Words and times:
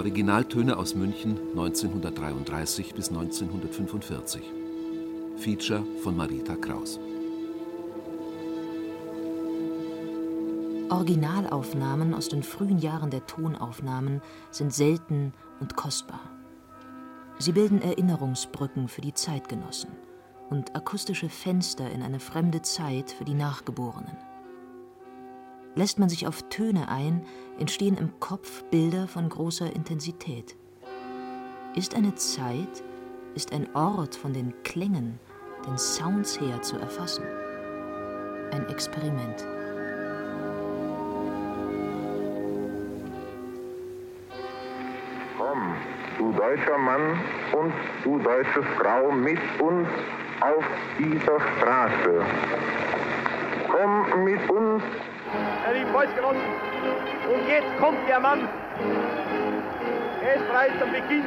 Originaltöne 0.00 0.78
aus 0.78 0.94
München 0.94 1.36
1933 1.50 2.94
bis 2.94 3.10
1945. 3.10 4.40
Feature 5.36 5.84
von 6.02 6.16
Marita 6.16 6.56
Kraus. 6.56 6.98
Originalaufnahmen 10.88 12.14
aus 12.14 12.30
den 12.30 12.42
frühen 12.42 12.78
Jahren 12.78 13.10
der 13.10 13.26
Tonaufnahmen 13.26 14.22
sind 14.50 14.72
selten 14.72 15.34
und 15.60 15.76
kostbar. 15.76 16.30
Sie 17.38 17.52
bilden 17.52 17.82
Erinnerungsbrücken 17.82 18.88
für 18.88 19.02
die 19.02 19.12
Zeitgenossen 19.12 19.90
und 20.48 20.74
akustische 20.74 21.28
Fenster 21.28 21.90
in 21.90 22.00
eine 22.02 22.20
fremde 22.20 22.62
Zeit 22.62 23.10
für 23.10 23.26
die 23.26 23.34
Nachgeborenen. 23.34 24.16
Lässt 25.76 26.00
man 26.00 26.08
sich 26.08 26.26
auf 26.26 26.42
Töne 26.48 26.88
ein, 26.88 27.24
entstehen 27.58 27.96
im 27.96 28.18
Kopf 28.18 28.64
Bilder 28.64 29.06
von 29.06 29.28
großer 29.28 29.74
Intensität. 29.74 30.56
Ist 31.76 31.94
eine 31.94 32.14
Zeit, 32.16 32.82
ist 33.36 33.52
ein 33.52 33.68
Ort 33.74 34.16
von 34.16 34.32
den 34.32 34.52
Klängen, 34.64 35.20
den 35.66 35.78
Sounds 35.78 36.40
her 36.40 36.60
zu 36.62 36.76
erfassen. 36.76 37.24
Ein 38.50 38.68
Experiment. 38.68 39.46
Komm, 45.38 45.74
du 46.18 46.32
deutscher 46.32 46.78
Mann 46.78 47.20
und 47.52 47.72
du 48.02 48.18
deutsche 48.18 48.62
Frau 48.76 49.12
mit 49.12 49.38
uns 49.60 49.88
auf 50.40 50.64
dieser 50.98 51.38
Straße. 51.38 52.24
Komm 53.70 54.24
mit 54.24 54.50
uns 54.50 54.82
lieben 56.00 56.12
Volksgenossen, 56.12 56.40
und 57.32 57.48
jetzt 57.48 57.78
kommt 57.78 58.08
der 58.08 58.20
Mann. 58.20 58.48
Er 60.22 60.34
ist 60.36 60.46
bereits 60.48 60.82
am 60.82 60.90
Beginn 60.90 61.24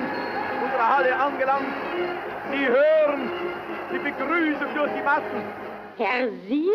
unserer 0.63 0.97
Halle 0.97 1.15
angelangt. 1.15 1.67
Sie 2.51 2.67
hören 2.67 3.31
die 3.91 3.99
Begrüßung 3.99 4.75
durch 4.75 4.91
die 4.93 5.01
Massen. 5.03 5.43
Persil 5.97 6.71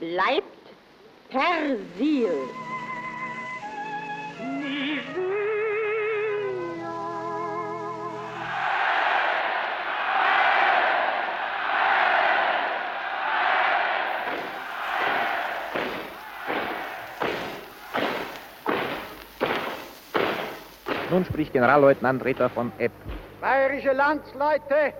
bleibt 0.00 0.42
Persil. 1.30 2.30
Nun 21.14 21.24
spricht 21.24 21.52
Generalleutnant 21.52 22.24
Ritter 22.24 22.50
von 22.50 22.72
Epp. 22.78 22.90
Bayerische 23.40 23.92
Landsleute, 23.92 24.92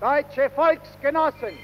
deutsche 0.00 0.50
Volksgenossen, 0.50 1.56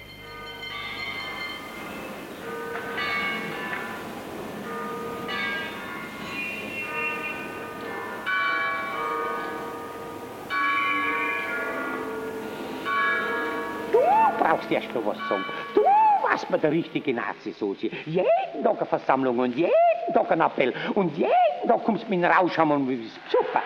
Du 13.90 13.98
brauchst 14.38 14.70
erst 14.70 14.94
noch 14.94 15.04
was 15.06 15.18
sagen. 15.28 15.44
Du 15.74 15.82
warst 16.22 16.48
mir 16.48 16.58
der 16.58 16.70
richtige 16.70 17.12
Nazi-Sozi. 17.12 17.90
Jeden 18.06 18.62
Tag 18.62 18.76
eine 18.76 18.86
Versammlung 18.86 19.40
und 19.40 19.56
jeden 19.56 19.72
Tag 20.12 20.30
ein 20.30 20.40
Appell. 20.40 20.74
Und 20.94 21.16
jeden 21.16 21.30
Tag 21.68 21.84
kommst 21.84 22.04
du 22.04 22.10
mit 22.10 22.24
einem 22.24 22.32
Rauschhammer 22.32 22.74
und 22.74 22.86
bist 22.86 23.18
super. 23.30 23.62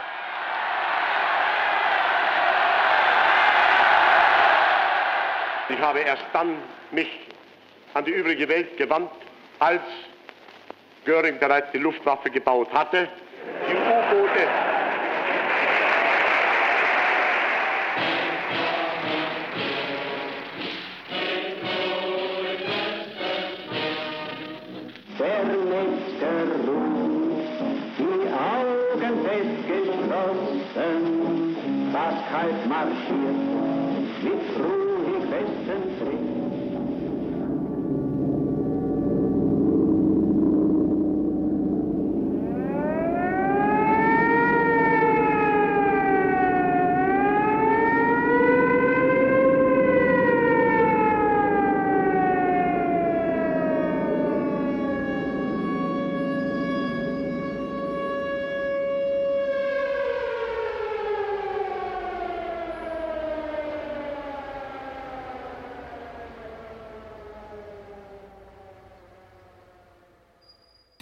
Ich 5.69 5.81
habe 5.81 6.01
erst 6.01 6.25
dann 6.33 6.57
mich 6.93 7.09
an 7.95 8.05
die 8.05 8.13
übrige 8.13 8.49
Welt 8.49 8.77
gewandt, 8.77 9.11
als 9.59 9.83
Göring 11.05 11.39
bereits 11.39 11.71
die 11.73 11.79
Luftwaffe 11.79 12.31
gebaut 12.31 12.73
hatte, 12.73 13.09
die 13.69 13.75
U-Boote 13.75 14.66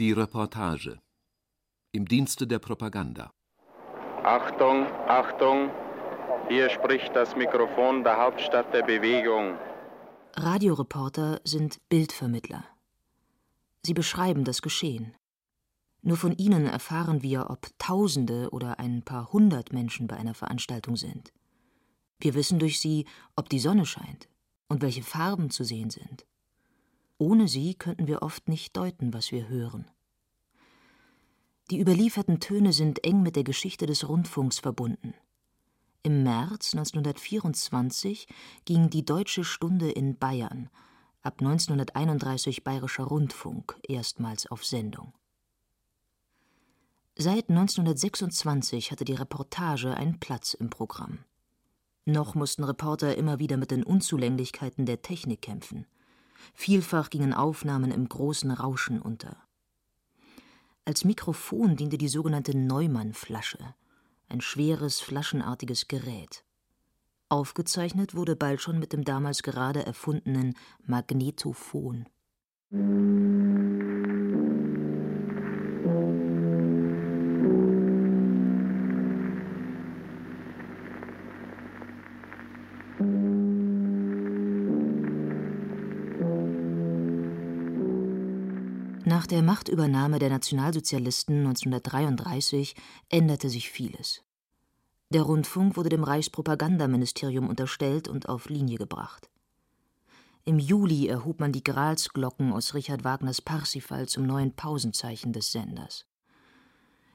Die 0.05 0.13
Reportage. 0.13 1.01
Im 1.93 2.07
Dienste 2.07 2.47
der 2.47 2.59
Propaganda. 2.59 3.33
Achtung, 4.23 4.85
Achtung, 5.09 5.71
hier 6.47 6.69
spricht 6.69 7.17
das 7.17 7.35
Mikrofon 7.35 8.05
der 8.05 8.19
Hauptstadt 8.19 8.75
der 8.75 8.83
Bewegung. 8.83 9.57
Radioreporter 10.35 11.41
sind 11.45 11.79
Bildvermittler. 11.89 12.67
Sie 13.83 13.95
beschreiben 13.95 14.45
das 14.45 14.61
Geschehen. 14.61 15.17
Nur 16.03 16.19
von 16.19 16.37
ihnen 16.37 16.67
erfahren 16.67 17.23
wir, 17.23 17.49
ob 17.49 17.69
Tausende 17.79 18.51
oder 18.51 18.79
ein 18.79 19.05
paar 19.05 19.33
hundert 19.33 19.73
Menschen 19.73 20.07
bei 20.07 20.17
einer 20.19 20.35
Veranstaltung 20.35 20.97
sind. 20.97 21.33
Wir 22.21 22.35
wissen 22.35 22.59
durch 22.59 22.79
sie, 22.79 23.07
ob 23.37 23.49
die 23.49 23.59
Sonne 23.59 23.87
scheint 23.87 24.29
und 24.69 24.83
welche 24.83 25.03
Farben 25.03 25.49
zu 25.49 25.65
sehen 25.65 25.89
sind. 25.89 26.27
Ohne 27.17 27.49
sie 27.49 27.75
könnten 27.75 28.07
wir 28.07 28.21
oft 28.21 28.49
nicht 28.49 28.77
deuten, 28.77 29.15
was 29.15 29.33
wir 29.33 29.49
hören. 29.49 29.87
Die 31.71 31.81
überlieferten 31.81 32.41
Töne 32.41 32.73
sind 32.73 33.05
eng 33.05 33.23
mit 33.23 33.37
der 33.37 33.45
Geschichte 33.45 33.87
des 33.87 34.07
Rundfunks 34.07 34.59
verbunden. 34.59 35.15
Im 36.03 36.23
März 36.23 36.75
1924 36.75 38.29
ging 38.67 38.91
die 38.91 39.07
Deutsche 39.07 39.45
Stunde 39.45 39.91
in 39.91 40.19
Bayern, 40.19 40.69
ab 41.23 41.41
1931 41.41 42.63
Bayerischer 42.65 43.05
Rundfunk, 43.05 43.79
erstmals 43.89 44.47
auf 44.47 44.63
Sendung. 44.65 45.15
Seit 47.17 47.49
1926 47.49 48.91
hatte 48.93 49.07
die 49.07 49.15
Reportage 49.15 49.95
einen 49.95 50.21
Platz 50.21 50.53
im 50.53 50.69
Programm. 50.69 51.21
Noch 52.05 52.35
mussten 52.35 52.65
Reporter 52.65 53.17
immer 53.17 53.39
wieder 53.39 53.57
mit 53.57 53.71
den 53.71 53.85
Unzulänglichkeiten 53.85 54.85
der 54.85 55.01
Technik 55.01 55.41
kämpfen. 55.41 55.87
Vielfach 56.53 57.09
gingen 57.09 57.33
Aufnahmen 57.33 57.91
im 57.91 58.07
großen 58.07 58.51
Rauschen 58.51 59.01
unter. 59.01 59.39
Als 60.87 61.05
Mikrofon 61.05 61.77
diente 61.77 61.97
die 61.97 62.09
sogenannte 62.09 62.55
Neumann-Flasche, 62.55 63.75
ein 64.29 64.43
schweres, 64.43 65.01
flaschenartiges 65.01 65.89
Gerät. 65.89 66.45
Aufgezeichnet 67.31 68.15
wurde 68.15 68.37
bald 68.37 68.61
schon 68.61 68.79
mit 68.79 68.93
dem 68.93 69.03
damals 69.03 69.43
gerade 69.43 69.87
erfundenen 69.87 70.55
Magnetophon. 70.85 72.07
Nach 89.25 89.29
der 89.29 89.43
Machtübernahme 89.43 90.19
der 90.19 90.29
Nationalsozialisten 90.29 91.47
1933 91.47 92.77
änderte 93.09 93.49
sich 93.49 93.71
vieles. 93.71 94.23
Der 95.09 95.23
Rundfunk 95.23 95.79
wurde 95.79 95.89
dem 95.89 96.05
Reichspropagandaministerium 96.05 97.49
unterstellt 97.49 98.07
und 98.07 98.29
auf 98.29 98.51
Linie 98.51 98.77
gebracht. 98.77 99.31
Im 100.45 100.59
Juli 100.59 101.09
erhob 101.09 101.41
man 101.41 101.53
die 101.53 101.65
Gralsglocken 101.65 102.53
aus 102.53 102.75
Richard 102.75 103.03
Wagners 103.05 103.41
Parsifal 103.41 104.07
zum 104.09 104.27
neuen 104.27 104.55
Pausenzeichen 104.55 105.33
des 105.33 105.53
Senders. 105.53 106.05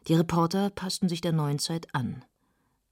Die 0.08 0.16
Reporter 0.16 0.72
passten 0.72 1.10
sich 1.10 1.22
der 1.22 1.34
neuen 1.34 1.60
Zeit 1.60 1.94
an. 1.94 2.26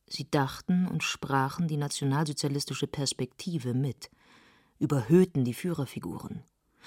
Sie 0.05 0.29
dachten 0.29 0.87
und 0.87 1.01
sprachen 1.01 1.67
die 1.67 1.77
nationalsozialistische 1.77 2.85
Perspektive 2.85 3.73
mit, 3.73 4.11
überhöhten 4.77 5.43
die 5.43 5.55
Führerfiguren, 5.55 6.43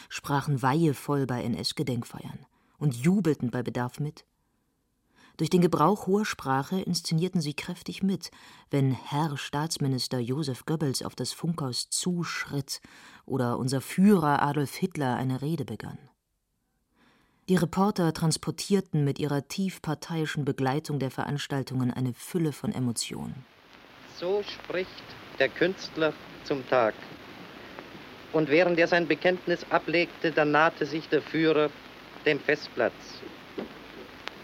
sprachen 0.08 0.62
weihevoll 0.62 1.26
bei 1.26 1.43
NS-Gedenkfeiern 1.43 2.47
und 2.79 2.97
jubelten 2.97 3.50
bei 3.50 3.62
Bedarf 3.62 4.00
mit. 4.00 4.25
Durch 5.37 5.49
den 5.49 5.62
Gebrauch 5.62 6.06
hoher 6.06 6.26
Sprache 6.26 6.81
inszenierten 6.81 7.41
sie 7.41 7.55
kräftig 7.55 8.02
mit, 8.02 8.31
wenn 8.70 8.93
Herr 8.93 9.38
Staatsminister 9.38 10.19
Josef 10.19 10.67
Goebbels 10.67 11.02
auf 11.02 11.14
das 11.14 11.32
Funkhaus 11.32 11.88
zuschritt 11.88 12.81
oder 13.25 13.58
unser 13.58 13.81
Führer 13.81 14.43
Adolf 14.43 14.75
Hitler 14.75 15.17
eine 15.17 15.41
Rede 15.41 15.64
begann. 15.64 15.99
Die 17.49 17.56
Reporter 17.56 18.12
transportierten 18.12 19.02
mit 19.02 19.19
ihrer 19.19 19.49
tief 19.49 19.82
parteiischen 19.82 20.44
Begleitung 20.44 20.99
der 20.99 21.11
Veranstaltungen 21.11 21.91
eine 21.91 22.12
Fülle 22.12 22.52
von 22.52 22.70
Emotionen. 22.70 23.44
So 24.19 24.43
spricht 24.43 25.02
der 25.38 25.49
Künstler 25.49 26.12
zum 26.44 26.69
Tag. 26.69 26.94
Und 28.32 28.50
während 28.50 28.79
er 28.79 28.87
sein 28.87 29.09
Bekenntnis 29.09 29.67
ablegte, 29.71 30.31
dann 30.31 30.53
nahte 30.53 30.87
sich 30.87 31.09
der 31.09 31.23
Führer 31.23 31.71
dem 32.27 32.38
Festplatz. 32.38 33.21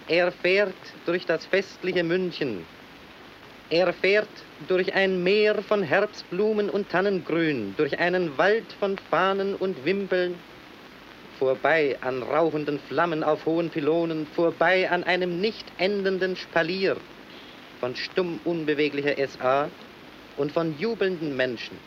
Er 0.09 0.33
fährt 0.33 0.75
durch 1.05 1.27
das 1.27 1.47
festliche 1.47 2.05
München. 2.05 2.65
Er 3.71 3.93
fährt 3.93 4.29
durch 4.69 4.95
ein 4.95 5.23
Meer 5.23 5.63
von 5.63 5.83
Herbstblumen 5.83 6.71
und 6.71 6.89
Tannengrün, 6.89 7.75
durch 7.77 7.99
einen 7.99 8.39
Wald 8.39 8.73
von 8.79 8.97
Fahnen 9.11 9.57
und 9.57 9.85
Wimpeln, 9.85 10.37
vorbei 11.39 11.97
an 12.01 12.23
rauchenden 12.23 12.79
Flammen 12.79 13.25
auf 13.25 13.45
hohen 13.45 13.71
Pylonen, 13.71 14.27
vorbei 14.35 14.89
an 14.89 15.05
einem 15.05 15.41
nicht 15.41 15.67
endenden 15.79 16.37
Spalier 16.37 16.97
von 17.81 17.95
stumm 17.95 18.41
unbeweglicher 18.45 19.15
SA 19.29 19.69
und 20.37 20.53
von 20.53 20.79
jubelnden 20.79 21.37
Menschen. 21.37 21.79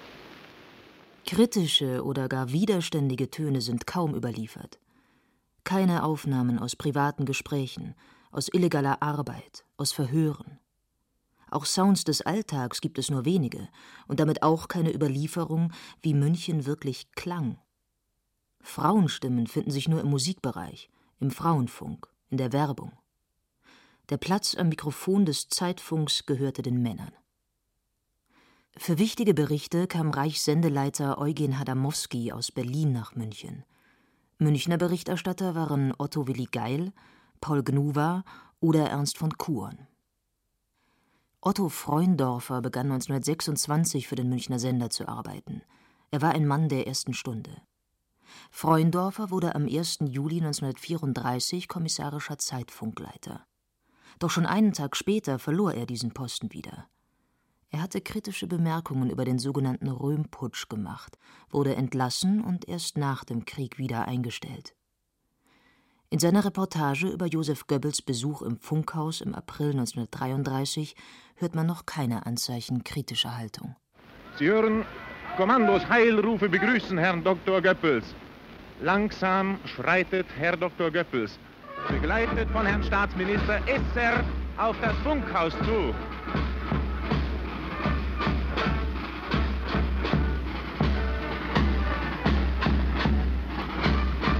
Kritische 1.29 2.03
oder 2.03 2.27
gar 2.27 2.51
widerständige 2.51 3.29
Töne 3.29 3.61
sind 3.61 3.87
kaum 3.87 4.15
überliefert 4.15 4.79
keine 5.69 6.01
Aufnahmen 6.01 6.57
aus 6.57 6.75
privaten 6.75 7.25
Gesprächen, 7.25 7.93
aus 8.31 8.49
illegaler 8.51 9.03
Arbeit, 9.03 9.65
aus 9.77 9.91
Verhören. 9.91 10.59
Auch 11.51 11.65
Sounds 11.65 12.03
des 12.03 12.23
Alltags 12.23 12.81
gibt 12.81 12.97
es 12.97 13.11
nur 13.11 13.23
wenige 13.23 13.69
und 14.07 14.19
damit 14.19 14.41
auch 14.41 14.67
keine 14.67 14.91
Überlieferung, 14.91 15.71
wie 16.01 16.15
München 16.15 16.65
wirklich 16.65 17.11
klang. 17.11 17.59
Frauenstimmen 18.61 19.45
finden 19.45 19.69
sich 19.69 19.87
nur 19.87 20.01
im 20.01 20.09
Musikbereich, 20.09 20.89
im 21.19 21.29
Frauenfunk, 21.29 22.07
in 22.29 22.37
der 22.37 22.51
Werbung. 22.51 22.93
Der 24.09 24.17
Platz 24.17 24.55
am 24.55 24.69
Mikrofon 24.69 25.25
des 25.25 25.49
Zeitfunks 25.49 26.25
gehörte 26.25 26.63
den 26.63 26.81
Männern. 26.81 27.11
Für 28.81 28.97
wichtige 28.97 29.33
Berichte 29.33 29.87
kam 29.87 30.09
Reichssendeleiter 30.09 31.17
Eugen 31.17 31.59
Hadamowski 31.59 32.31
aus 32.31 32.49
Berlin 32.49 32.93
nach 32.93 33.13
München. 33.13 33.65
Münchner 34.37 34.77
Berichterstatter 34.77 35.53
waren 35.53 35.93
Otto 35.97 36.27
Willi 36.27 36.45
Geil, 36.45 36.93
Paul 37.41 37.61
Gnuwa 37.61 38.23
oder 38.61 38.89
Ernst 38.89 39.17
von 39.17 39.37
Kuhn. 39.37 39.85
Otto 41.41 41.67
Freundorfer 41.67 42.61
begann 42.61 42.85
1926 42.85 44.07
für 44.07 44.15
den 44.15 44.29
Münchner 44.29 44.59
Sender 44.59 44.89
zu 44.89 45.09
arbeiten. 45.09 45.61
Er 46.09 46.21
war 46.21 46.31
ein 46.31 46.47
Mann 46.47 46.69
der 46.69 46.87
ersten 46.87 47.13
Stunde. 47.13 47.61
Freundorfer 48.49 49.29
wurde 49.29 49.55
am 49.55 49.63
1. 49.63 49.99
Juli 50.05 50.37
1934 50.37 51.67
kommissarischer 51.67 52.37
Zeitfunkleiter. 52.37 53.45
Doch 54.19 54.29
schon 54.29 54.45
einen 54.45 54.71
Tag 54.71 54.95
später 54.95 55.37
verlor 55.37 55.73
er 55.73 55.85
diesen 55.85 56.13
Posten 56.13 56.53
wieder. 56.53 56.87
Er 57.71 57.81
hatte 57.81 58.01
kritische 58.01 58.47
Bemerkungen 58.47 59.11
über 59.11 59.25
den 59.25 59.37
sogenannten 59.37 59.89
Röhmputsch 59.89 60.69
gemacht, 60.69 61.17
wurde 61.51 61.75
entlassen 61.75 62.43
und 62.43 62.67
erst 62.67 62.97
nach 62.97 63.23
dem 63.23 63.45
Krieg 63.45 63.77
wieder 63.77 64.07
eingestellt. 64.07 64.73
In 66.09 66.17
seiner 66.17 66.43
Reportage 66.43 67.07
über 67.07 67.27
Josef 67.27 67.67
Goebbels 67.67 68.01
Besuch 68.01 68.41
im 68.41 68.57
Funkhaus 68.57 69.21
im 69.21 69.35
April 69.35 69.71
1933 69.71 70.95
hört 71.35 71.53
man 71.53 71.67
noch 71.67 71.85
keine 71.85 72.25
Anzeichen 72.25 72.83
kritischer 72.83 73.37
Haltung. 73.37 73.75
Sie 74.39 74.47
hören 74.47 74.85
Kommandos 75.37 75.87
Heilrufe 75.87 76.49
begrüßen 76.49 76.97
Herrn 76.97 77.23
Dr. 77.23 77.61
Goebbels. 77.61 78.15
Langsam 78.81 79.59
schreitet 79.65 80.25
Herr 80.35 80.57
Dr. 80.57 80.89
Goebbels, 80.89 81.37
begleitet 81.87 82.49
von 82.49 82.65
Herrn 82.65 82.83
Staatsminister 82.83 83.61
Esser, 83.67 84.23
auf 84.57 84.75
das 84.81 84.97
Funkhaus 85.03 85.53
zu. 85.59 85.93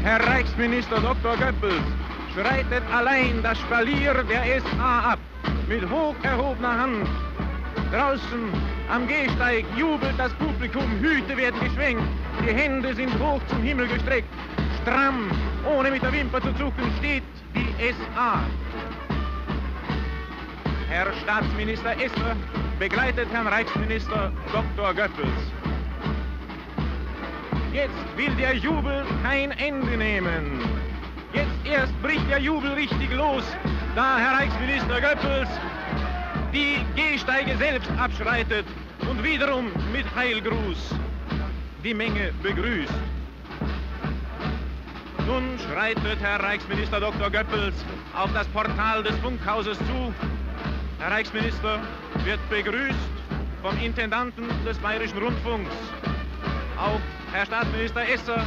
Herr 0.09 0.27
Reichsminister 0.27 0.99
Dr. 1.01 1.37
Goebbels 1.37 1.83
schreitet 2.33 2.81
allein 2.91 3.43
das 3.43 3.59
Spalier 3.59 4.15
der 4.23 4.59
SA 4.59 5.11
ab, 5.11 5.19
mit 5.67 5.87
hoch 5.87 6.15
erhobener 6.23 6.79
Hand. 6.79 7.07
Draußen 7.91 8.51
am 8.91 9.07
Gehsteig 9.07 9.65
jubelt 9.77 10.17
das 10.17 10.33
Publikum, 10.33 10.89
Hüte 10.99 11.37
werden 11.37 11.59
geschwenkt, 11.59 12.01
die 12.41 12.51
Hände 12.51 12.95
sind 12.95 13.13
hoch 13.19 13.39
zum 13.49 13.61
Himmel 13.61 13.87
gestreckt. 13.87 14.33
Stramm, 14.81 15.29
ohne 15.77 15.91
mit 15.91 16.01
der 16.01 16.11
Wimper 16.11 16.41
zu 16.41 16.55
zucken, 16.55 16.91
steht 16.97 17.21
die 17.53 17.71
SA. 17.93 18.39
Herr 20.89 21.13
Staatsminister 21.21 21.91
Esser 22.01 22.35
begleitet 22.79 23.27
Herrn 23.31 23.45
Reichsminister 23.45 24.31
Dr. 24.51 24.91
Goebbels. 24.95 25.58
Jetzt 27.81 28.17
will 28.17 28.35
der 28.35 28.55
Jubel 28.55 29.05
kein 29.23 29.51
Ende 29.51 29.95
nehmen. 29.95 30.59
Jetzt 31.31 31.55
erst 31.63 32.01
bricht 32.01 32.29
der 32.29 32.39
Jubel 32.39 32.73
richtig 32.73 33.09
los, 33.13 33.43
da 33.95 34.17
Herr 34.17 34.33
Reichsminister 34.37 34.99
Goebbels 34.99 35.47
die 36.51 36.85
Gehsteige 36.97 37.55
selbst 37.55 37.89
abschreitet 37.97 38.65
und 39.09 39.23
wiederum 39.23 39.67
mit 39.93 40.03
Heilgruß 40.13 40.93
die 41.81 41.93
Menge 41.93 42.33
begrüßt. 42.43 42.93
Nun 45.25 45.57
schreitet 45.65 46.19
Herr 46.19 46.43
Reichsminister 46.43 46.99
Dr. 46.99 47.29
Goebbels 47.29 47.85
auf 48.13 48.33
das 48.33 48.47
Portal 48.47 49.03
des 49.03 49.15
Funkhauses 49.19 49.77
zu. 49.77 50.13
Herr 50.99 51.11
Reichsminister 51.11 51.79
wird 52.25 52.39
begrüßt 52.49 53.15
vom 53.61 53.79
Intendanten 53.79 54.49
des 54.65 54.77
Bayerischen 54.79 55.19
Rundfunks. 55.19 55.71
Auch 56.79 57.01
Herr 57.33 57.45
Staatsminister 57.45 58.07
Esser 58.07 58.41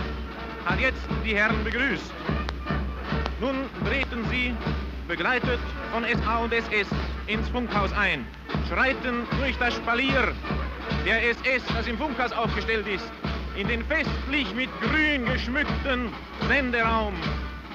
hat 0.65 0.81
jetzt 0.81 1.07
die 1.23 1.37
Herren 1.37 1.63
begrüßt. 1.65 2.11
Nun 3.41 3.67
treten 3.85 4.25
Sie, 4.31 4.55
begleitet 5.07 5.59
von 5.93 6.05
SA 6.05 6.39
und 6.39 6.53
SS, 6.55 6.89
ins 7.27 7.47
Funkhaus 7.51 7.93
ein, 7.93 8.27
schreiten 8.71 9.27
durch 9.39 9.59
das 9.59 9.75
Spalier 9.75 10.33
der 11.05 11.29
SS, 11.29 11.63
das 11.77 11.87
im 11.87 11.99
Funkhaus 11.99 12.33
aufgestellt 12.33 12.87
ist, 12.87 13.13
in 13.55 13.69
den 13.69 13.85
festlich 13.85 14.55
mit 14.55 14.71
grün 14.81 15.27
geschmückten 15.27 16.11
Senderaum, 16.49 17.15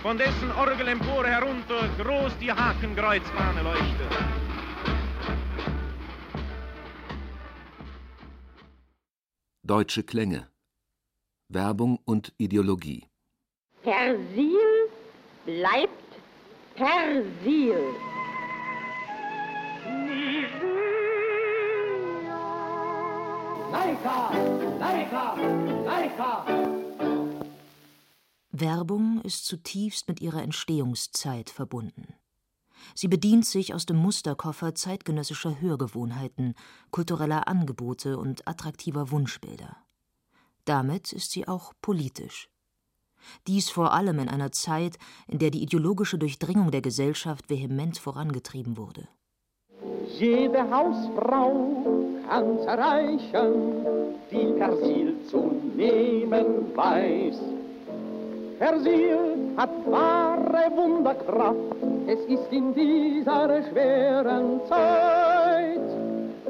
von 0.01 0.17
dessen 0.17 0.51
Orgelempore 0.57 1.27
herunter 1.27 1.87
groß 2.01 2.35
die 2.39 2.51
Hakenkreuzfahne 2.51 3.61
leuchtet. 3.61 4.46
Deutsche 9.67 10.03
Klänge 10.03 10.49
Werbung 11.49 11.99
und 12.05 12.31
Ideologie 12.37 13.05
Persil 13.83 14.57
bleibt 15.45 15.91
Persil. 16.73 17.75
Leica! 23.69 24.31
Leica! 24.79 25.35
Leica! 25.83 26.45
Werbung 28.51 29.19
ist 29.23 29.45
zutiefst 29.47 30.07
mit 30.07 30.21
ihrer 30.21 30.43
Entstehungszeit 30.43 31.49
verbunden. 31.49 32.13
Sie 32.95 33.07
bedient 33.07 33.45
sich 33.45 33.73
aus 33.73 33.85
dem 33.85 33.97
Musterkoffer 33.97 34.75
zeitgenössischer 34.75 35.59
Hörgewohnheiten, 35.61 36.55
kultureller 36.91 37.47
Angebote 37.47 38.17
und 38.17 38.47
attraktiver 38.47 39.11
Wunschbilder. 39.11 39.77
Damit 40.65 41.13
ist 41.13 41.31
sie 41.31 41.47
auch 41.47 41.73
politisch. 41.81 42.49
Dies 43.47 43.69
vor 43.69 43.93
allem 43.93 44.19
in 44.19 44.29
einer 44.29 44.51
Zeit, 44.51 44.97
in 45.27 45.39
der 45.39 45.49
die 45.49 45.63
ideologische 45.63 46.17
Durchdringung 46.17 46.71
der 46.71 46.81
Gesellschaft 46.81 47.49
vehement 47.49 47.97
vorangetrieben 47.97 48.77
wurde. 48.77 49.07
Jede 50.17 50.69
Hausfrau 50.69 51.95
kann's 52.27 52.65
erreichen, 52.65 53.53
die 54.31 54.53
Persil 54.57 55.15
zu 55.29 55.61
nehmen 55.75 56.75
weiß. 56.75 57.37
Persil 58.59 59.53
hat 59.55 59.69
wahre 59.85 60.71
Wunderkraft, 60.75 61.96
es 62.07 62.19
ist 62.21 62.51
in 62.51 62.73
dieser 62.73 63.61
schweren 63.63 64.61
Zeit, 64.67 65.89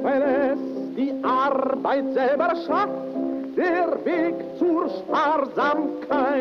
weil 0.00 0.22
es 0.22 0.58
die 0.94 1.12
Arbeit 1.24 2.12
selber 2.14 2.54
schafft, 2.64 3.56
der 3.56 4.04
Weg 4.04 4.34
zur 4.58 4.88
Sparsamkeit. 4.88 6.38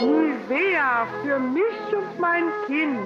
Nivea 0.00 1.06
für 1.22 1.38
mich 1.38 1.96
und 1.96 2.20
mein 2.20 2.44
Kind, 2.66 2.98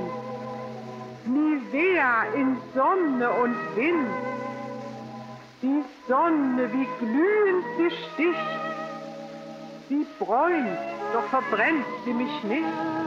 Nivea 1.27 2.25
in 2.35 2.57
Sonne 2.75 3.31
und 3.31 3.57
Wind. 3.77 4.09
Die 5.63 5.85
Sonne, 6.09 6.69
wie 6.73 6.89
glühend 6.99 7.65
sie 7.79 7.91
sticht, 7.91 8.39
sie 9.89 10.07
bräunt, 10.19 10.79
doch 11.13 11.25
verbrennt 11.31 11.87
sie 12.05 12.13
mich 12.13 12.43
nicht. 12.43 13.04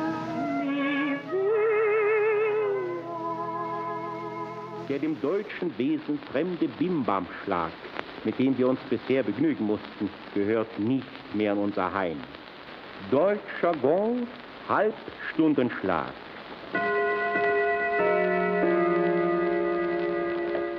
Der 4.89 4.99
dem 4.99 5.19
deutschen 5.21 5.77
Wesen 5.77 6.19
fremde 6.31 6.67
Bimbamschlag 6.67 7.71
mit 8.27 8.37
dem 8.39 8.57
wir 8.57 8.67
uns 8.67 8.79
bisher 8.89 9.23
begnügen 9.23 9.65
mussten, 9.65 10.09
gehört 10.33 10.79
nicht 10.79 11.07
mehr 11.33 11.53
in 11.53 11.59
unser 11.59 11.93
Heim. 11.93 12.17
Deutscher 13.09 13.73
Gong, 13.81 14.27
Halbstundenschlag. 14.67 16.11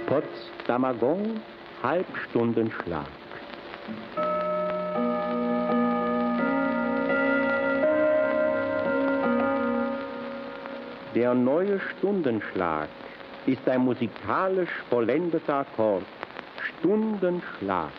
Potsdamer 0.07 0.95
Gong, 0.95 1.41
Halbstundenschlag. 1.83 3.07
Der 11.15 11.35
neue 11.35 11.81
Stundenschlag 11.81 12.88
ist 13.49 13.67
ein 13.67 13.81
musikalisch 13.81 14.71
vollendeter 14.90 15.61
Akkord 15.61 16.05
Stundenschlaf. 16.81 17.90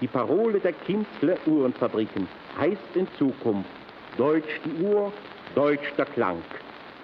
Die 0.00 0.06
Parole 0.06 0.60
der 0.60 0.72
Kinzler 0.72 1.36
Uhrenfabriken 1.46 2.28
heißt 2.58 2.94
in 2.94 3.08
Zukunft 3.18 3.70
Deutsch 4.18 4.60
die 4.64 4.84
Uhr, 4.84 5.10
Deutsch 5.54 5.90
der 5.96 6.04
Klang. 6.04 6.42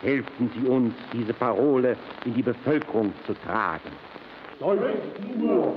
Helfen 0.02 0.50
Sie 0.54 0.68
uns, 0.68 0.94
diese 1.12 1.32
Parole 1.32 1.96
in 2.26 2.34
die 2.34 2.42
Bevölkerung 2.42 3.14
zu 3.26 3.34
tragen. 3.34 3.90
Deutsch 4.60 4.80
die 5.18 5.42
Uhr, 5.42 5.74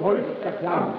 Deutsch 0.00 0.24
der 0.42 0.52
Klang. 0.52 0.94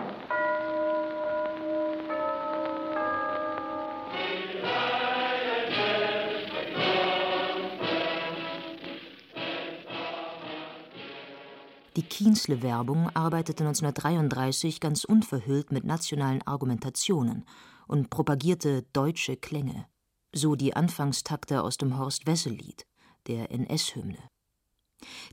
Die 12.16 12.24
Kienzle-Werbung 12.24 13.10
arbeitete 13.14 13.66
1933 13.66 14.80
ganz 14.80 15.04
unverhüllt 15.04 15.74
mit 15.74 15.84
nationalen 15.84 16.42
Argumentationen 16.44 17.44
und 17.88 18.10
propagierte 18.10 18.84
deutsche 18.94 19.36
Klänge, 19.36 19.86
so 20.34 20.56
die 20.56 20.74
Anfangstakte 20.74 21.62
aus 21.62 21.76
dem 21.76 21.98
Horst-Wessel-Lied, 22.00 22.86
der 23.28 23.52
NS-Hymne. 23.52 24.30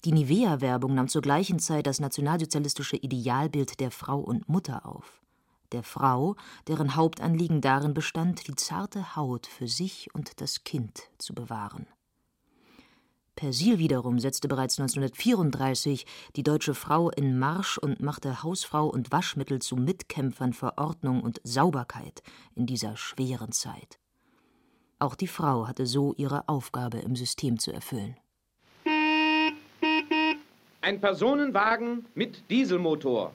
Die 0.04 0.10
Nivea-Werbung 0.10 0.96
nahm 0.96 1.06
zur 1.06 1.22
gleichen 1.22 1.60
Zeit 1.60 1.86
das 1.86 2.00
nationalsozialistische 2.00 2.96
Idealbild 2.96 3.78
der 3.78 3.92
Frau 3.92 4.18
und 4.18 4.48
Mutter 4.48 4.84
auf. 4.84 5.22
Der 5.70 5.84
Frau, 5.84 6.34
deren 6.66 6.96
Hauptanliegen 6.96 7.60
darin 7.60 7.94
bestand, 7.94 8.48
die 8.48 8.56
zarte 8.56 9.14
Haut 9.14 9.46
für 9.46 9.68
sich 9.68 10.12
und 10.14 10.40
das 10.40 10.64
Kind 10.64 11.10
zu 11.18 11.32
bewahren. 11.32 11.86
Persil 13.42 13.80
wiederum 13.80 14.20
setzte 14.20 14.46
bereits 14.46 14.78
1934 14.78 16.06
die 16.36 16.44
deutsche 16.44 16.74
Frau 16.74 17.10
in 17.10 17.40
Marsch 17.40 17.76
und 17.76 18.00
machte 18.00 18.44
Hausfrau 18.44 18.86
und 18.86 19.10
Waschmittel 19.10 19.58
zu 19.58 19.74
Mitkämpfern 19.74 20.52
für 20.52 20.78
Ordnung 20.78 21.22
und 21.22 21.40
Sauberkeit 21.42 22.22
in 22.54 22.66
dieser 22.66 22.96
schweren 22.96 23.50
Zeit. 23.50 23.98
Auch 25.00 25.16
die 25.16 25.26
Frau 25.26 25.66
hatte 25.66 25.86
so 25.86 26.14
ihre 26.16 26.48
Aufgabe 26.48 26.98
im 26.98 27.16
System 27.16 27.58
zu 27.58 27.72
erfüllen. 27.72 28.16
Ein 30.80 31.00
Personenwagen 31.00 32.06
mit 32.14 32.48
Dieselmotor. 32.48 33.34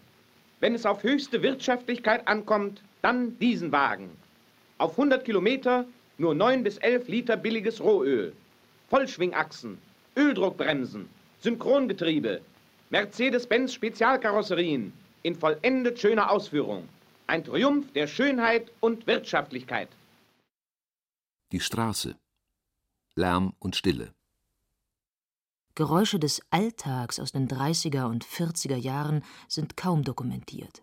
Wenn 0.62 0.74
es 0.74 0.86
auf 0.86 1.04
höchste 1.04 1.44
Wirtschaftlichkeit 1.44 2.26
ankommt, 2.30 2.82
dann 3.02 3.38
diesen 3.40 3.74
Wagen. 3.74 4.10
Auf 4.78 4.92
100 4.92 5.26
Kilometer 5.26 5.86
nur 6.18 6.34
9 6.34 6.64
bis 6.64 6.78
11 6.78 7.10
Liter 7.10 7.36
billiges 7.36 7.82
Rohöl. 7.82 8.32
Vollschwingachsen, 8.90 9.78
Öldruckbremsen, 10.18 11.08
Synchrongetriebe, 11.40 12.42
Mercedes-Benz 12.90 13.74
Spezialkarosserien 13.74 14.92
in 15.22 15.36
vollendet 15.36 16.00
schöner 16.00 16.32
Ausführung. 16.32 16.90
Ein 17.28 17.44
Triumph 17.44 17.92
der 17.94 18.08
Schönheit 18.08 18.72
und 18.80 19.06
Wirtschaftlichkeit. 19.06 19.90
Die 21.52 21.60
Straße. 21.60 22.16
Lärm 23.16 23.54
und 23.60 23.76
Stille. 23.76 24.14
Geräusche 25.76 26.18
des 26.18 26.42
Alltags 26.50 27.20
aus 27.20 27.32
den 27.32 27.48
30er 27.48 28.06
und 28.06 28.26
40er 28.26 28.76
Jahren 28.76 29.24
sind 29.48 29.78
kaum 29.78 30.04
dokumentiert. 30.04 30.82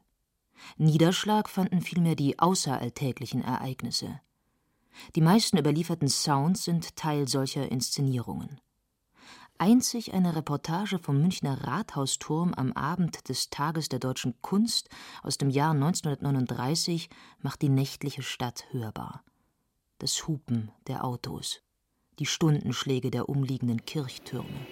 Niederschlag 0.76 1.48
fanden 1.48 1.80
vielmehr 1.80 2.14
die 2.14 2.38
außeralltäglichen 2.38 3.42
Ereignisse. 3.42 4.20
Die 5.16 5.20
meisten 5.20 5.58
überlieferten 5.58 6.08
Sounds 6.08 6.62
sind 6.62 6.94
Teil 6.94 7.26
solcher 7.26 7.72
Inszenierungen. 7.72 8.60
Einzig 9.58 10.12
eine 10.12 10.34
Reportage 10.34 10.98
vom 10.98 11.20
Münchner 11.20 11.64
Rathausturm 11.64 12.54
am 12.54 12.72
Abend 12.72 13.28
des 13.28 13.50
Tages 13.50 13.88
der 13.88 14.00
deutschen 14.00 14.34
Kunst 14.42 14.88
aus 15.22 15.38
dem 15.38 15.48
Jahr 15.48 15.72
1939 15.72 17.08
macht 17.40 17.62
die 17.62 17.68
nächtliche 17.68 18.22
Stadt 18.22 18.64
hörbar. 18.70 19.22
Das 19.98 20.26
Hupen 20.26 20.72
der 20.88 21.04
Autos, 21.04 21.62
die 22.18 22.26
Stundenschläge 22.26 23.12
der 23.12 23.28
umliegenden 23.28 23.84
Kirchtürme. 23.86 24.66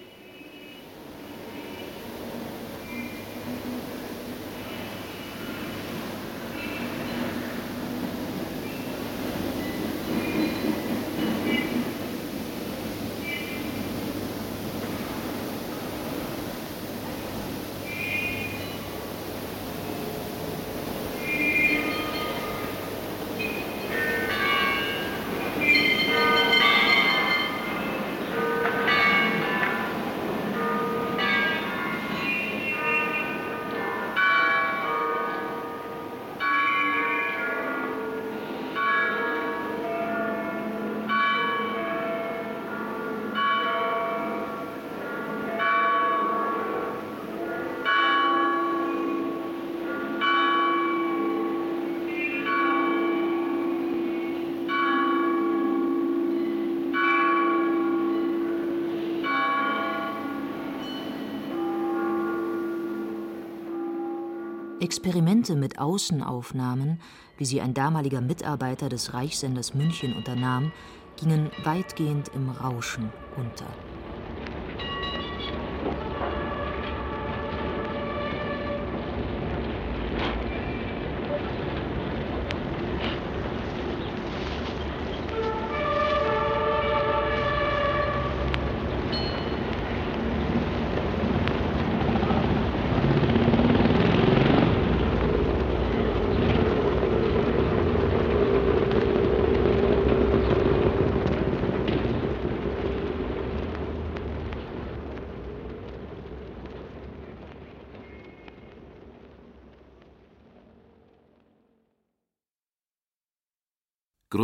Experimente 64.79 65.55
mit 65.55 65.79
Außenaufnahmen, 65.79 66.99
wie 67.37 67.45
sie 67.45 67.61
ein 67.61 67.73
damaliger 67.73 68.21
Mitarbeiter 68.21 68.89
des 68.89 69.13
Reichssenders 69.13 69.73
München 69.73 70.13
unternahm, 70.13 70.71
gingen 71.17 71.51
weitgehend 71.63 72.29
im 72.33 72.49
Rauschen 72.49 73.11
unter. 73.37 73.67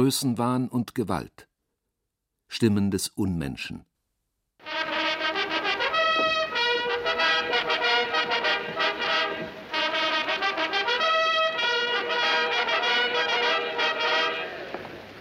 Größenwahn 0.09 0.69
und 0.69 0.95
Gewalt. 0.95 1.47
Stimmen 2.47 2.89
des 2.89 3.09
Unmenschen. 3.09 3.85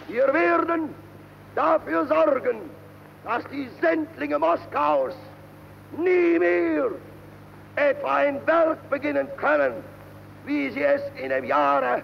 Wir 0.09 0.33
werden 0.33 0.95
dafür 1.55 2.07
sorgen, 2.07 2.63
dass 3.25 3.45
die 3.53 3.69
Sendlinge 3.83 4.39
Moskaus 4.39 5.13
nie 5.99 6.39
mehr 6.39 6.93
etwa 7.77 8.15
ein 8.15 8.47
Werk 8.47 8.89
beginnen 8.89 9.29
können, 9.37 9.75
wie 10.47 10.71
sie 10.71 10.83
es 10.83 11.03
in 11.23 11.29
dem 11.29 11.45
Jahre 11.45 12.03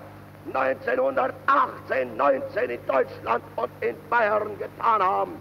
1918, 0.52 2.16
19 2.16 2.70
in 2.70 2.86
Deutschland 2.86 3.44
und 3.56 3.70
in 3.80 3.96
Bayern 4.10 4.58
getan 4.58 5.02
haben. 5.02 5.40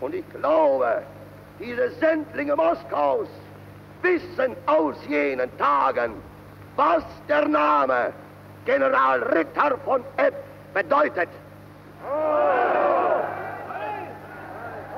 Und 0.00 0.14
ich 0.14 0.24
glaube, 0.30 1.02
diese 1.60 1.90
Sendlinge 1.92 2.56
Moskaus 2.56 3.28
wissen 4.02 4.56
aus 4.66 4.96
jenen 5.08 5.56
Tagen, 5.58 6.14
was 6.76 7.02
der 7.28 7.48
Name 7.48 8.12
General 8.64 9.22
Ritter 9.22 9.76
von 9.84 10.04
Epp 10.16 10.34
bedeutet. 10.74 11.28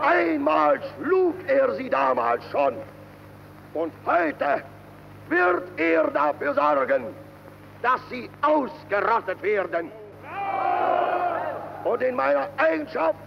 Einmal 0.03 0.81
schlug 0.97 1.35
er 1.47 1.75
sie 1.75 1.89
damals 1.89 2.43
schon 2.51 2.75
und 3.75 3.93
heute 4.07 4.63
wird 5.29 5.63
er 5.79 6.11
dafür 6.11 6.55
sorgen, 6.55 7.05
dass 7.83 8.01
sie 8.09 8.29
ausgerottet 8.43 9.43
werden. 9.43 9.91
Und 11.85 12.03
in 12.03 12.15
meiner 12.15 12.49
Eigenschaft 12.59 13.19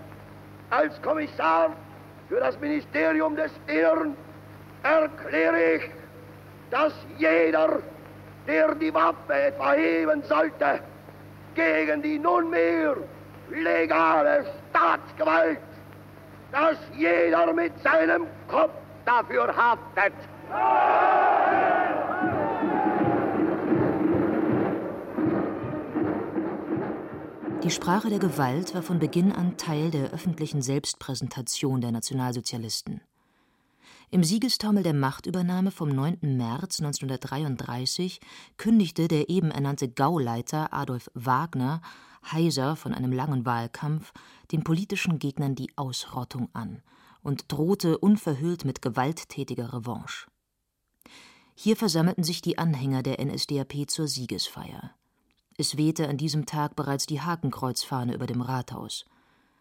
als 0.70 1.02
Kommissar 1.02 1.72
für 2.30 2.40
das 2.40 2.60
Ministerium 2.60 3.36
des 3.36 3.52
Innern 3.68 4.16
erkläre 4.84 5.76
ich, 5.76 5.90
dass 6.70 6.94
jeder, 7.18 7.80
der 8.48 8.76
die 8.76 8.94
Waffe 8.94 9.34
etwa 9.34 9.74
heben 9.74 10.24
sollte, 10.24 10.80
gegen 11.56 12.02
die 12.02 12.20
nunmehr 12.20 12.96
legale 13.50 14.46
Staatsgewalt, 14.70 15.60
dass 16.52 16.78
jeder 16.96 17.54
mit 17.54 17.74
seinem 17.82 18.28
Kopf 18.48 18.74
dafür 19.06 19.54
haftet. 19.56 20.14
Die 27.64 27.72
Sprache 27.72 28.10
der 28.10 28.20
Gewalt 28.20 28.76
war 28.76 28.82
von 28.82 29.00
Beginn 29.00 29.32
an 29.32 29.56
Teil 29.56 29.90
der 29.90 30.12
öffentlichen 30.12 30.62
Selbstpräsentation 30.62 31.80
der 31.80 31.94
Nationalsozialisten. 31.94 33.00
Im 34.12 34.26
Siegestaumel 34.26 34.84
der 34.84 34.94
Machtübernahme 34.94 35.72
vom 35.72 35.88
9. 35.88 36.36
März 36.36 36.82
1933 36.82 38.20
kündigte 38.58 39.08
der 39.08 39.30
eben 39.30 39.50
ernannte 39.50 39.88
Gauleiter 39.88 40.74
Adolf 40.74 41.10
Wagner, 41.14 41.82
heiser 42.30 42.76
von 42.76 42.94
einem 42.94 43.14
langen 43.14 43.46
Wahlkampf, 43.46 44.12
den 44.52 44.66
politischen 44.66 45.18
Gegnern 45.18 45.56
die 45.56 45.72
Ausrottung 45.78 46.50
an 46.52 46.82
und 47.22 47.50
drohte 47.50 47.98
unverhüllt 47.98 48.66
mit 48.66 48.82
gewalttätiger 48.82 49.72
Revanche. 49.72 50.28
Hier 51.56 51.78
versammelten 51.78 52.26
sich 52.26 52.42
die 52.42 52.58
Anhänger 52.58 53.04
der 53.04 53.24
NSDAP 53.24 53.90
zur 53.90 54.10
Siegesfeier. 54.10 54.96
Es 55.58 55.78
wehte 55.78 56.08
an 56.08 56.18
diesem 56.18 56.46
Tag 56.46 56.76
bereits 56.76 57.06
die 57.06 57.22
Hakenkreuzfahne 57.22 58.14
über 58.16 58.26
dem 58.26 58.42
Rathaus. 58.42 59.06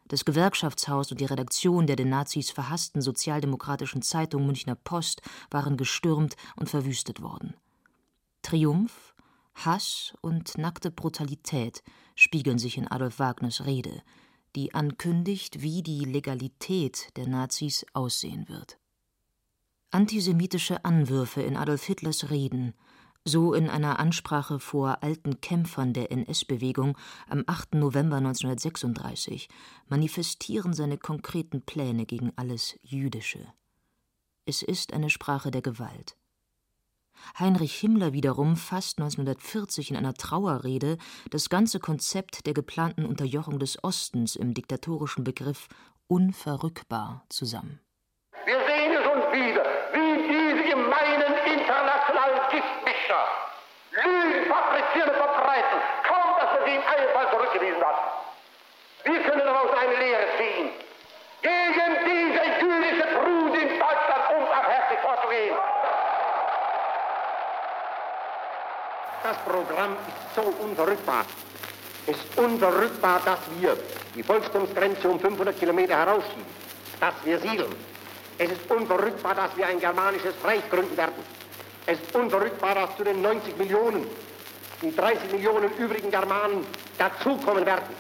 Das 0.09 0.25
Gewerkschaftshaus 0.25 1.11
und 1.11 1.21
die 1.21 1.27
Redaktion 1.27 1.87
der 1.87 1.97
den 1.97 2.09
Nazis 2.09 2.51
verhassten 2.51 3.01
sozialdemokratischen 3.01 4.03
Zeitung 4.03 4.47
Münchner 4.47 4.75
Post 4.75 5.23
waren 5.51 5.77
gestürmt 5.77 6.37
und 6.57 6.69
verwüstet 6.69 7.23
worden. 7.23 7.55
Triumph, 8.43 9.15
Hass 9.55 10.15
und 10.21 10.59
nackte 10.59 10.91
Brutalität 10.91 11.83
spiegeln 12.15 12.59
sich 12.59 12.79
in 12.79 12.89
Adolf 12.89 13.19
Wagners 13.19 13.65
Rede, 13.65 14.03
die 14.57 14.75
ankündigt, 14.75 15.63
wie 15.63 15.83
die 15.83 16.05
Legalität 16.05 17.17
der 17.17 17.29
Nazis 17.29 17.87
aussehen 17.93 18.49
wird. 18.49 18.79
Antisemitische 19.91 20.85
Anwürfe 20.85 21.43
in 21.43 21.57
Adolf 21.57 21.85
Hitlers 21.85 22.31
Reden 22.31 22.75
so 23.25 23.55
in 23.55 23.71
einer 23.71 23.99
Ansprache 23.99 24.59
vor 24.59 25.03
alten 25.03 25.41
Kämpfern 25.41 25.93
der 25.93 26.11
NS-Bewegung 26.11 26.97
am 27.29 27.45
8. 27.47 27.75
November 27.75 28.17
1936 28.17 29.49
manifestieren 29.89 30.73
seine 30.73 30.99
konkreten 30.99 31.63
Pläne 31.63 32.05
gegen 32.05 32.33
alles 32.37 32.79
Jüdische. 32.83 33.47
Es 34.45 34.63
ist 34.63 34.93
eine 34.93 35.09
Sprache 35.09 35.51
der 35.51 35.63
Gewalt. 35.63 36.17
Heinrich 37.39 37.75
Himmler 37.79 38.13
wiederum 38.13 38.57
fasst 38.57 38.99
1940 38.99 39.91
in 39.91 39.97
einer 39.97 40.15
Trauerrede 40.15 40.99
das 41.31 41.49
ganze 41.49 41.79
Konzept 41.79 42.47
der 42.47 42.55
geplanten 42.55 43.05
Unterjochung 43.05 43.61
des 43.61 43.83
Ostens 43.85 44.35
im 44.35 44.55
diktatorischen 44.55 45.23
Begriff 45.23 45.69
unverrückbar 46.09 47.25
zusammen. 47.29 47.79
Wir 48.45 48.59
sehen 48.67 48.93
es 48.93 49.07
uns 49.07 49.25
wieder, 49.33 49.65
wie 49.93 50.17
diese 50.27 50.71
gemeinen 50.75 51.33
internationalen 51.47 52.51
Giftmischer 53.13 53.27
Lügen 53.93 54.49
fabrizieren 54.49 55.11
und 55.11 55.17
verbreiten, 55.17 55.79
kaum 56.09 56.35
dass 56.41 56.53
man 56.55 56.65
sie 56.65 56.75
im 56.77 56.83
Einfall 56.83 57.31
zurückgewiesen 57.31 57.85
hat. 57.85 57.97
Wir 59.05 59.23
können 59.23 59.45
daraus 59.45 59.71
eine 59.79 59.97
Lehre 59.97 60.27
ziehen, 60.39 60.71
gegen 61.43 61.93
diese 62.07 62.45
jüdische 62.65 63.07
Brut 63.15 63.55
in 63.55 63.69
Deutschland 63.69 64.25
unbarmherzig 64.39 64.99
vorzugehen. 65.03 65.57
Das 69.23 69.37
Programm 69.39 69.97
ist 70.09 70.35
so 70.35 70.43
unverrückbar. 70.65 71.27
Es 72.07 72.17
ist 72.17 72.39
unverrückbar, 72.39 73.21
dass 73.25 73.39
wir 73.61 73.77
die 74.15 74.23
Volkstumsgrenze 74.23 75.09
um 75.09 75.21
500 75.21 75.59
Kilometer 75.59 75.97
herausschieben, 75.97 76.47
dass 76.99 77.15
wir 77.25 77.39
siedeln. 77.39 77.75
Es 78.39 78.51
ist 78.51 78.71
unverrückbar, 78.71 79.35
dass 79.35 79.55
wir 79.57 79.67
ein 79.67 79.79
germanisches 79.79 80.35
Reich 80.43 80.69
gründen 80.71 80.97
werden. 80.97 81.42
Es 81.87 82.01
ist 82.01 82.15
unverrückbar, 82.15 82.75
dass 82.75 82.97
zu 82.97 83.05
den 83.05 83.23
90 83.23 83.57
Millionen 83.59 84.07
die 84.81 84.95
30 84.95 85.33
Millionen 85.33 85.71
übrigen 85.77 86.11
Germanen 86.11 86.67
dazukommen 86.99 87.65
werden, 87.65 87.95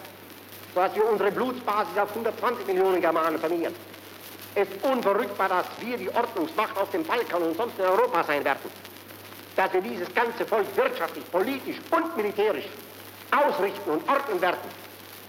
sodass 0.75 0.95
wir 0.95 1.09
unsere 1.09 1.31
Blutsbasis 1.31 1.97
auf 1.99 2.09
120 2.11 2.66
Millionen 2.66 3.01
Germanen 3.01 3.38
vermehren. 3.38 3.75
Es 4.55 4.68
ist 4.68 4.85
unverrückbar, 4.85 5.49
dass 5.49 5.66
wir 5.81 5.97
die 5.97 6.11
Ordnungsmacht 6.11 6.77
auf 6.77 6.90
dem 6.90 7.05
Balkan 7.05 7.42
und 7.42 7.57
sonst 7.57 7.79
in 7.79 7.85
Europa 7.85 8.25
sein 8.25 8.45
werden 8.45 8.71
dass 9.57 9.73
wir 9.73 9.81
dieses 9.81 10.12
ganze 10.14 10.47
Volk 10.47 10.66
wirtschaftlich, 10.77 11.31
politisch 11.31 11.77
und 11.90 12.16
militärisch 12.16 12.64
ausrichten 13.31 13.90
und 13.90 14.09
ordnen 14.09 14.40
werden. 14.40 14.59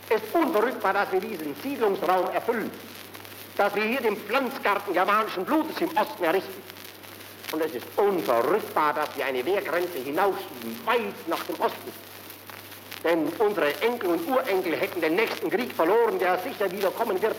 Es 0.10 0.22
ist 0.22 0.36
unverrückbar, 0.36 0.94
dass 0.94 1.12
wir 1.12 1.20
diesen 1.20 1.56
Siedlungsraum 1.62 2.30
erfüllen, 2.32 2.72
dass 3.58 3.74
wir 3.76 3.84
hier 3.84 4.02
den 4.02 4.18
Pflanzgarten 4.18 4.94
germanischen 4.94 5.46
Blutes 5.46 5.80
im 5.80 5.90
Osten 5.98 6.24
errichten. 6.24 6.62
Und 7.54 7.62
es 7.62 7.76
ist 7.76 7.86
unverrückbar, 7.96 8.96
dass 8.96 9.16
wir 9.16 9.26
eine 9.26 9.46
Wehrgrenze 9.46 10.00
hinausschieben, 10.00 10.76
weit 10.86 11.28
nach 11.28 11.44
dem 11.44 11.56
Osten. 11.62 11.92
Denn 13.04 13.28
unsere 13.38 13.80
Enkel 13.82 14.10
und 14.10 14.28
Urenkel 14.28 14.76
hätten 14.76 15.00
den 15.00 15.16
nächsten 15.16 15.52
Krieg 15.52 15.72
verloren, 15.72 16.18
der 16.18 16.40
sicher 16.40 16.72
wieder 16.72 16.90
kommen 16.90 17.22
wird, 17.22 17.36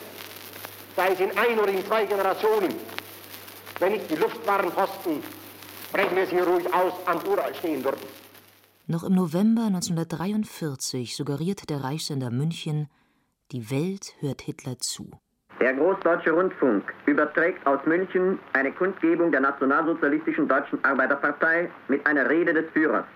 sei 0.95 1.13
es 1.13 1.19
in 1.19 1.37
ein 1.37 1.59
oder 1.59 1.73
in 1.73 1.85
zwei 1.85 2.07
Generationen, 2.07 2.77
wenn 3.81 3.93
nicht 3.93 4.09
die 4.09 4.15
Luftwarenposten 4.15 5.21
sprechen 5.89 6.17
wir 6.17 6.27
sie 6.27 6.39
ruhig 6.39 6.73
aus, 6.73 6.93
am 7.07 7.19
Ural 7.27 7.55
stehen 7.55 7.83
würden. 7.85 8.07
Noch 8.87 9.03
im 9.03 9.15
November 9.15 9.67
1943 9.67 11.17
suggeriert 11.17 11.71
der 11.71 11.83
Reichssender 11.83 12.31
München, 12.31 12.89
die 13.51 13.71
Welt 13.71 14.15
hört 14.21 14.43
Hitler 14.43 14.79
zu. 14.79 15.11
Der 15.65 15.73
Großdeutsche 15.73 16.31
Rundfunk 16.31 16.93
überträgt 17.07 17.67
aus 17.67 17.81
München 17.87 18.39
eine 18.53 18.71
Kundgebung 18.71 19.33
der 19.33 19.41
Nationalsozialistischen 19.41 20.47
Deutschen 20.47 20.79
Arbeiterpartei 20.85 21.71
mit 21.89 22.07
einer 22.07 22.29
Rede 22.29 22.53
des 22.53 22.67
Führers. 22.75 23.07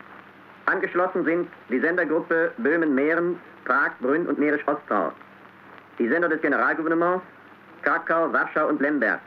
Angeschlossen 0.64 1.26
sind 1.26 1.50
die 1.68 1.78
Sendergruppe 1.78 2.52
Böhmen-Mähren, 2.56 3.38
Prag, 3.66 3.90
Brünn 4.00 4.26
und 4.26 4.38
Mährisch-Ostrau, 4.38 5.12
die 5.98 6.08
Sender 6.08 6.30
des 6.30 6.40
Generalgouvernements, 6.40 7.22
Krakau, 7.82 8.32
Warschau 8.32 8.68
und 8.68 8.80
Lemberg, 8.80 9.20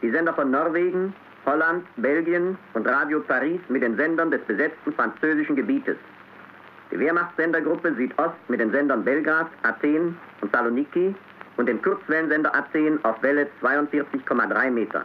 die 0.00 0.10
Sender 0.10 0.32
von 0.32 0.48
Norwegen, 0.52 1.12
Holland, 1.44 1.84
Belgien 1.96 2.56
und 2.74 2.86
Radio 2.86 3.18
Paris 3.18 3.60
mit 3.68 3.82
den 3.82 3.96
Sendern 3.96 4.30
des 4.30 4.42
besetzten 4.42 4.92
französischen 4.92 5.56
Gebietes. 5.56 5.96
Die 6.92 7.00
Wehrmachtssendergruppe 7.00 7.96
Südost 7.96 8.38
mit 8.46 8.60
den 8.60 8.70
Sendern 8.70 9.04
Belgrad, 9.04 9.48
Athen 9.64 10.16
und 10.40 10.52
Saloniki 10.52 11.16
und 11.58 11.66
dem 11.66 11.82
Kurzwellensender 11.82 12.54
Athen 12.54 13.04
auf 13.04 13.22
Welle 13.22 13.48
42,3 13.60 14.70
Meter. 14.70 15.04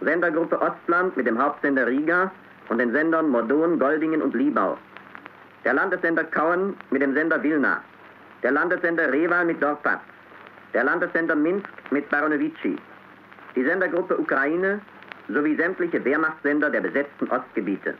Sendergruppe 0.00 0.60
Ostland 0.60 1.16
mit 1.16 1.26
dem 1.26 1.42
Hauptsender 1.42 1.86
Riga 1.86 2.30
und 2.68 2.78
den 2.78 2.92
Sendern 2.92 3.30
Mordon, 3.30 3.78
Goldingen 3.78 4.20
und 4.20 4.34
Liebau. 4.34 4.76
Der 5.64 5.72
Landessender 5.74 6.24
Kauen 6.24 6.76
mit 6.90 7.02
dem 7.02 7.14
Sender 7.14 7.42
Vilna. 7.42 7.80
Der 8.42 8.50
Landessender 8.50 9.10
Reval 9.12 9.44
mit 9.44 9.62
Dorpat. 9.62 10.00
Der 10.74 10.84
Landessender 10.84 11.36
Minsk 11.36 11.68
mit 11.90 12.08
Baronovici. 12.10 12.76
Die 13.54 13.64
Sendergruppe 13.64 14.18
Ukraine 14.18 14.80
sowie 15.28 15.56
sämtliche 15.56 16.04
Wehrmachtssender 16.04 16.68
der 16.68 16.80
besetzten 16.80 17.28
Ostgebiete. 17.30 17.94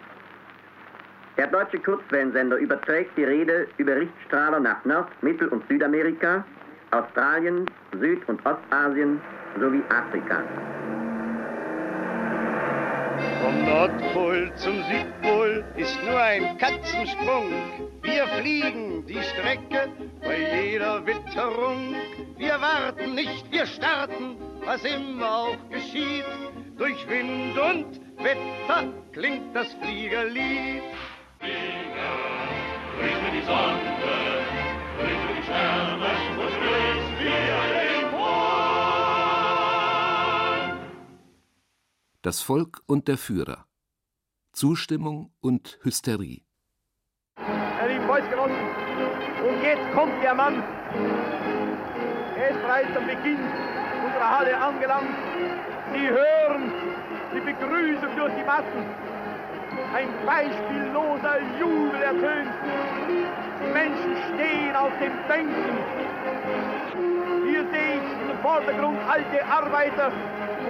Der 1.38 1.46
deutsche 1.46 1.78
Kurzwellensender 1.78 2.56
überträgt 2.56 3.16
die 3.16 3.24
Rede 3.24 3.68
über 3.78 3.96
Richtstrahler 3.96 4.60
nach 4.60 4.84
Nord-, 4.84 5.22
Mittel- 5.22 5.48
und 5.48 5.66
Südamerika, 5.68 6.44
Australien, 6.90 7.66
Süd- 7.98 8.28
und 8.28 8.44
Ostasien 8.46 9.20
sowie 9.58 9.82
Afrika. 9.88 10.42
Vom 13.42 13.64
Nordpol 13.64 14.52
zum 14.56 14.82
Südpol 14.84 15.64
ist 15.76 15.98
nur 16.04 16.20
ein 16.20 16.58
Katzensprung. 16.58 17.52
Wir 18.02 18.26
fliegen 18.26 19.06
die 19.06 19.22
Strecke 19.22 19.90
bei 20.20 20.62
jeder 20.62 21.06
Witterung. 21.06 21.94
Wir 22.36 22.60
warten 22.60 23.14
nicht, 23.14 23.50
wir 23.50 23.66
starten, 23.66 24.36
was 24.64 24.84
immer 24.84 25.30
auch 25.30 25.70
geschieht. 25.70 26.24
Durch 26.76 27.08
Wind 27.08 27.58
und 27.58 28.00
Wetter 28.22 28.92
klingt 29.12 29.54
das 29.54 29.72
Fliegerlied. 29.74 30.82
Flieger, 31.38 32.16
grüße 32.98 33.32
die 33.32 33.46
Sonne, 33.46 34.25
Das 42.26 42.42
Volk 42.42 42.80
und 42.86 43.06
der 43.06 43.18
Führer. 43.18 43.68
Zustimmung 44.50 45.30
und 45.40 45.78
Hysterie. 45.84 46.42
Meine 47.38 47.92
lieben 47.92 48.04
Volksgenossen, 48.08 48.56
und 49.46 49.62
jetzt 49.62 49.92
kommt 49.94 50.20
der 50.24 50.34
Mann. 50.34 50.60
Er 52.36 52.50
ist 52.50 52.60
bereits 52.62 52.96
am 52.96 53.06
Beginn 53.06 53.38
unserer 54.04 54.38
Halle 54.38 54.58
angelangt. 54.58 55.16
Sie 55.92 56.08
hören 56.08 56.72
die 57.32 57.38
Begrüßung 57.38 58.16
durch 58.16 58.34
die 58.34 58.42
Massen. 58.42 58.82
Ein 59.94 60.08
beispielloser 60.26 61.38
Jubel 61.60 62.02
ertönt. 62.02 62.50
Die 63.06 63.72
Menschen 63.72 64.16
stehen 64.34 64.74
auf 64.74 64.90
den 64.98 65.12
Bänken. 65.28 65.78
Hier 67.46 67.64
sehe 67.70 68.00
ich 68.02 68.30
im 68.32 68.38
Vordergrund 68.42 68.98
alte 69.08 69.46
Arbeiter 69.46 70.10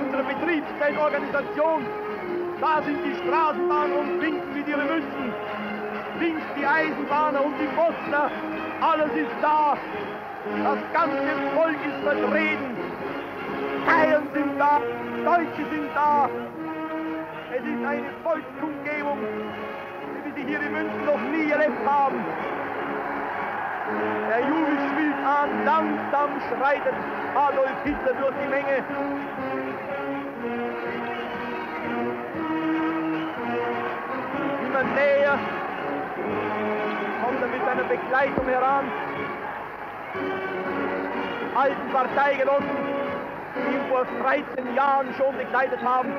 unserer 0.01 0.23
Betriebsteilorganisation. 0.23 1.87
Da 2.61 2.83
sind 2.83 2.99
die 3.05 3.15
Straßenbahner 3.23 3.99
und 3.99 4.21
winken 4.21 4.55
mit 4.55 4.67
ihren 4.69 4.87
Münzen. 4.87 5.33
Links 6.21 6.43
die 6.57 6.67
Eisenbahner 6.67 7.45
und 7.45 7.55
die 7.61 7.69
Postler. 7.77 8.31
Alles 8.81 9.13
ist 9.15 9.37
da. 9.43 9.77
Das 10.63 10.79
ganze 10.93 11.17
Volk 11.55 11.77
ist 11.85 12.03
vertreten. 12.03 12.77
Bayern 13.87 14.27
sind 14.33 14.59
da, 14.59 14.81
Deutsche 15.25 15.65
sind 15.71 15.91
da. 15.95 16.29
Es 17.51 17.63
ist 17.63 17.87
eine 17.87 18.11
Volkskundgebung, 18.23 19.19
wie 19.19 20.25
wir 20.25 20.35
sie 20.35 20.49
hier 20.49 20.61
in 20.61 20.73
München 20.73 21.05
noch 21.05 21.21
nie 21.31 21.51
erlebt 21.51 21.87
haben. 21.87 22.25
Der 24.29 24.41
Jubel 24.41 24.77
schwillt 24.91 25.21
an, 25.25 25.51
langsam 25.65 26.31
schreitet 26.49 26.95
Adolf 27.37 27.79
Hitler 27.85 28.15
durch 28.21 28.35
die 28.43 28.49
Menge. 28.49 28.83
Immer 34.77 34.95
näher 34.95 35.39
kommt 37.25 37.41
er 37.41 37.49
mit 37.49 37.65
seiner 37.65 37.85
Begleitung 37.85 38.47
heran. 38.47 38.85
Alten 41.55 41.91
Parteigenossen, 41.91 42.77
die 43.55 43.75
ihn 43.75 43.81
vor 43.89 44.05
13 44.23 44.75
Jahren 44.75 45.07
schon 45.17 45.35
begleitet 45.35 45.83
haben, 45.83 46.13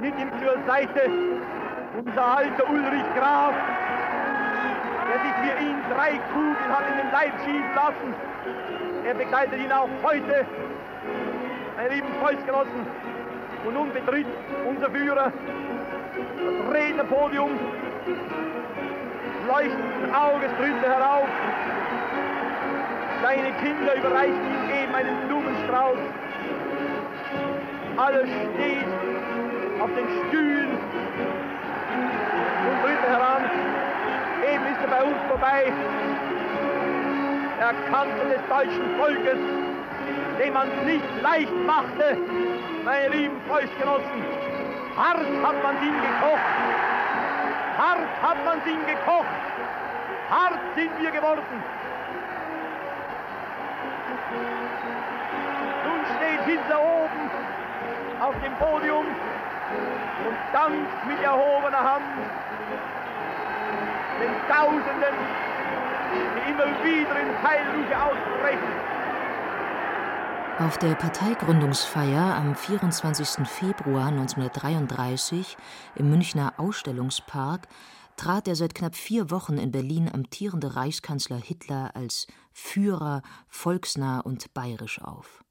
sind 0.00 0.16
ihm 0.16 0.30
zur 0.40 0.64
Seite. 0.64 1.10
Unser 1.98 2.24
alter 2.24 2.70
Ulrich 2.70 3.14
Graf, 3.18 3.54
der 5.08 5.20
sich 5.20 5.34
für 5.42 5.64
ihn 5.64 5.76
drei 5.92 6.20
Kugeln 6.32 6.68
hat 6.68 6.84
in 6.88 6.98
den 6.98 7.10
Leib 7.10 7.32
schießen 7.44 7.74
lassen. 7.74 8.14
Er 9.04 9.14
begleitet 9.14 9.58
ihn 9.58 9.72
auch 9.72 9.88
heute, 10.04 10.46
meine 11.76 11.88
lieben 11.88 12.14
Volksgenossen. 12.20 12.86
Und 13.66 13.74
nun 13.74 13.92
betritt 13.92 14.26
unser 14.68 14.88
Führer 14.90 15.32
Rednerpodium. 17.02 17.50
Leuchtenden 19.48 20.14
Auges 20.14 20.50
trübt 20.58 20.84
er 20.84 20.90
herauf. 20.90 21.28
Seine 23.22 23.52
Kinder 23.52 23.94
überreichen 23.96 24.34
ihm 24.34 24.82
eben 24.82 24.94
einen 24.94 25.26
Blumenstrauß. 25.26 25.98
Alles 27.96 28.28
steht 28.28 28.86
auf 29.80 29.90
den 29.94 30.28
Stühlen 30.28 30.70
und 32.70 32.90
er 32.90 33.10
heran. 33.10 33.50
Eben 34.52 34.66
ist 34.66 34.80
er 34.82 34.88
bei 34.88 35.02
uns 35.02 35.16
vorbei. 35.28 35.72
Der 37.58 37.74
Kanzler 37.90 38.24
des 38.24 38.48
deutschen 38.48 38.96
Volkes, 38.98 39.38
dem 40.40 40.52
man 40.52 40.68
nicht 40.84 41.22
leicht 41.22 41.52
machte, 41.66 42.16
meine 42.84 43.08
lieben 43.08 43.40
Volksgenossen. 43.48 44.24
Hart 44.96 45.18
hat 45.18 45.62
man 45.62 45.76
ihn 45.82 45.94
gekocht. 45.94 46.91
Hart 47.78 48.22
hat 48.22 48.44
man 48.44 48.58
ihn 48.66 48.86
gekocht. 48.86 49.26
Hart 50.30 50.60
sind 50.74 50.90
wir 51.00 51.10
geworden. 51.10 51.42
Nun 55.84 56.00
steht 56.16 56.44
Hitler 56.44 56.80
oben 56.80 57.30
auf 58.20 58.34
dem 58.44 58.54
Podium 58.54 59.06
und 59.06 60.36
dankt 60.52 61.06
mit 61.06 61.22
erhobener 61.22 61.92
Hand 61.92 62.04
den 64.20 64.34
Tausenden, 64.48 65.16
die 66.12 66.50
immer 66.50 66.66
wieder 66.84 67.20
in 67.20 67.42
Heilrufe 67.42 67.96
ausbrechen. 67.96 68.91
Auf 70.58 70.76
der 70.78 70.94
Parteigründungsfeier 70.94 72.36
am 72.36 72.54
24. 72.54 73.48
Februar 73.48 74.08
1933 74.08 75.56
im 75.96 76.10
Münchner 76.10 76.52
Ausstellungspark 76.58 77.68
trat 78.16 78.46
der 78.46 78.54
seit 78.54 78.74
knapp 78.74 78.94
vier 78.94 79.30
Wochen 79.30 79.56
in 79.56 79.72
Berlin 79.72 80.10
amtierende 80.12 80.76
Reichskanzler 80.76 81.38
Hitler 81.38 81.96
als 81.96 82.26
Führer, 82.52 83.22
volksnah 83.48 84.20
und 84.20 84.52
bayerisch 84.52 85.00
auf. 85.00 85.42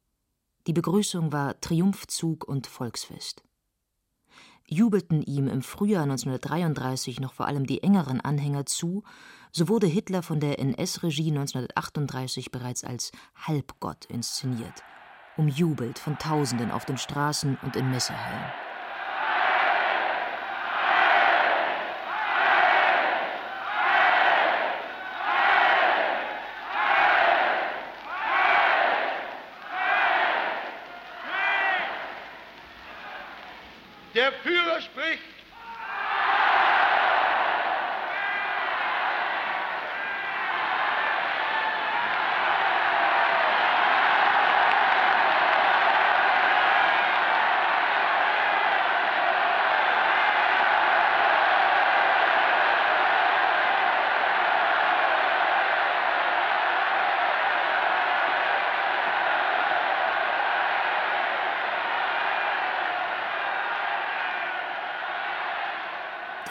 Die 0.67 0.73
Begrüßung 0.73 1.31
war 1.31 1.59
Triumphzug 1.59 2.47
und 2.47 2.67
Volksfest. 2.67 3.43
Jubelten 4.67 5.21
ihm 5.23 5.47
im 5.47 5.63
Frühjahr 5.63 6.03
1933 6.03 7.19
noch 7.19 7.33
vor 7.33 7.47
allem 7.47 7.65
die 7.65 7.83
engeren 7.83 8.21
Anhänger 8.21 8.65
zu, 8.67 9.03
so 9.51 9.67
wurde 9.67 9.87
Hitler 9.87 10.23
von 10.23 10.39
der 10.39 10.59
NS-Regie 10.59 11.29
1938 11.29 12.51
bereits 12.51 12.83
als 12.83 13.11
Halbgott 13.35 14.05
inszeniert, 14.05 14.83
umjubelt 15.37 15.99
von 15.99 16.17
Tausenden 16.17 16.71
auf 16.71 16.85
den 16.85 16.97
Straßen 16.97 17.57
und 17.61 17.75
in 17.75 17.91
Messehallen. 17.91 18.51
Der 34.13 34.31
Führer 34.43 34.81
spricht. 34.81 35.31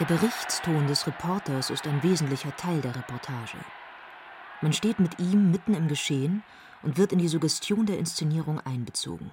Berichtston 0.11 0.87
des 0.87 1.07
Reporters 1.07 1.69
ist 1.69 1.87
ein 1.87 2.03
wesentlicher 2.03 2.53
Teil 2.57 2.81
der 2.81 2.93
Reportage. 2.93 3.57
Man 4.61 4.73
steht 4.73 4.99
mit 4.99 5.17
ihm 5.19 5.51
mitten 5.51 5.73
im 5.73 5.87
Geschehen 5.87 6.43
und 6.83 6.97
wird 6.97 7.13
in 7.13 7.19
die 7.19 7.29
Suggestion 7.29 7.85
der 7.85 7.97
Inszenierung 7.97 8.59
einbezogen. 8.59 9.31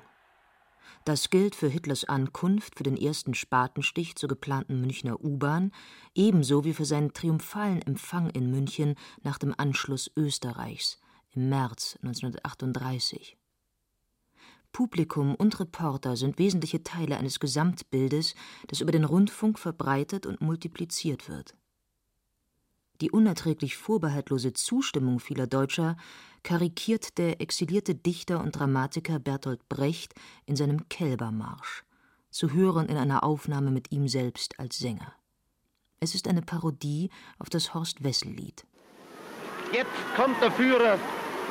Das 1.04 1.30
gilt 1.30 1.56
für 1.56 1.66
Hitlers 1.66 2.04
Ankunft, 2.04 2.76
für 2.76 2.84
den 2.84 2.96
ersten 2.96 3.34
Spatenstich 3.34 4.14
zur 4.14 4.28
geplanten 4.28 4.80
Münchner 4.80 5.20
U-Bahn, 5.20 5.72
ebenso 6.14 6.62
wie 6.64 6.74
für 6.74 6.84
seinen 6.84 7.12
triumphalen 7.12 7.82
Empfang 7.82 8.30
in 8.30 8.48
München 8.48 8.94
nach 9.24 9.38
dem 9.38 9.56
Anschluss 9.58 10.08
Österreichs 10.16 11.00
im 11.34 11.48
März 11.48 11.98
1938. 12.04 13.37
Publikum 14.78 15.34
und 15.34 15.58
Reporter 15.58 16.14
sind 16.14 16.38
wesentliche 16.38 16.84
Teile 16.84 17.16
eines 17.16 17.40
Gesamtbildes, 17.40 18.36
das 18.68 18.80
über 18.80 18.92
den 18.92 19.02
Rundfunk 19.02 19.58
verbreitet 19.58 20.24
und 20.24 20.40
multipliziert 20.40 21.28
wird. 21.28 21.56
Die 23.00 23.10
unerträglich 23.10 23.76
vorbehaltlose 23.76 24.52
Zustimmung 24.52 25.18
vieler 25.18 25.48
Deutscher 25.48 25.96
karikiert 26.44 27.18
der 27.18 27.40
exilierte 27.40 27.96
Dichter 27.96 28.38
und 28.38 28.52
Dramatiker 28.52 29.18
Bertolt 29.18 29.68
Brecht 29.68 30.14
in 30.46 30.54
seinem 30.54 30.88
Kälbermarsch, 30.88 31.82
zu 32.30 32.52
hören 32.52 32.88
in 32.88 32.98
einer 32.98 33.24
Aufnahme 33.24 33.72
mit 33.72 33.90
ihm 33.90 34.06
selbst 34.06 34.60
als 34.60 34.78
Sänger. 34.78 35.12
Es 35.98 36.14
ist 36.14 36.28
eine 36.28 36.42
Parodie 36.42 37.10
auf 37.40 37.50
das 37.50 37.74
Horst-Wessel-Lied. 37.74 38.64
Jetzt 39.72 39.90
kommt 40.14 40.40
der 40.40 40.52
Führer. 40.52 41.00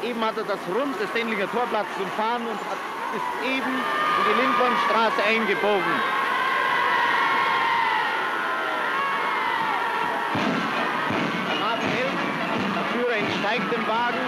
Eben 0.01 0.21
hat 0.21 0.37
er 0.37 0.45
das 0.45 0.59
Rund 0.73 0.97
des 1.01 1.11
Sendlinger 1.11 1.51
Torplatz 1.51 1.87
umfahren 1.99 2.43
und 2.43 2.55
hat, 2.55 2.96
ist 3.13 3.29
eben 3.43 3.73
in 3.73 4.23
die 4.27 4.41
Lindwurmstraße 4.41 5.23
eingebogen. 5.23 5.93
entsteigt 13.17 13.73
im 13.73 13.87
Wagen. 13.87 14.25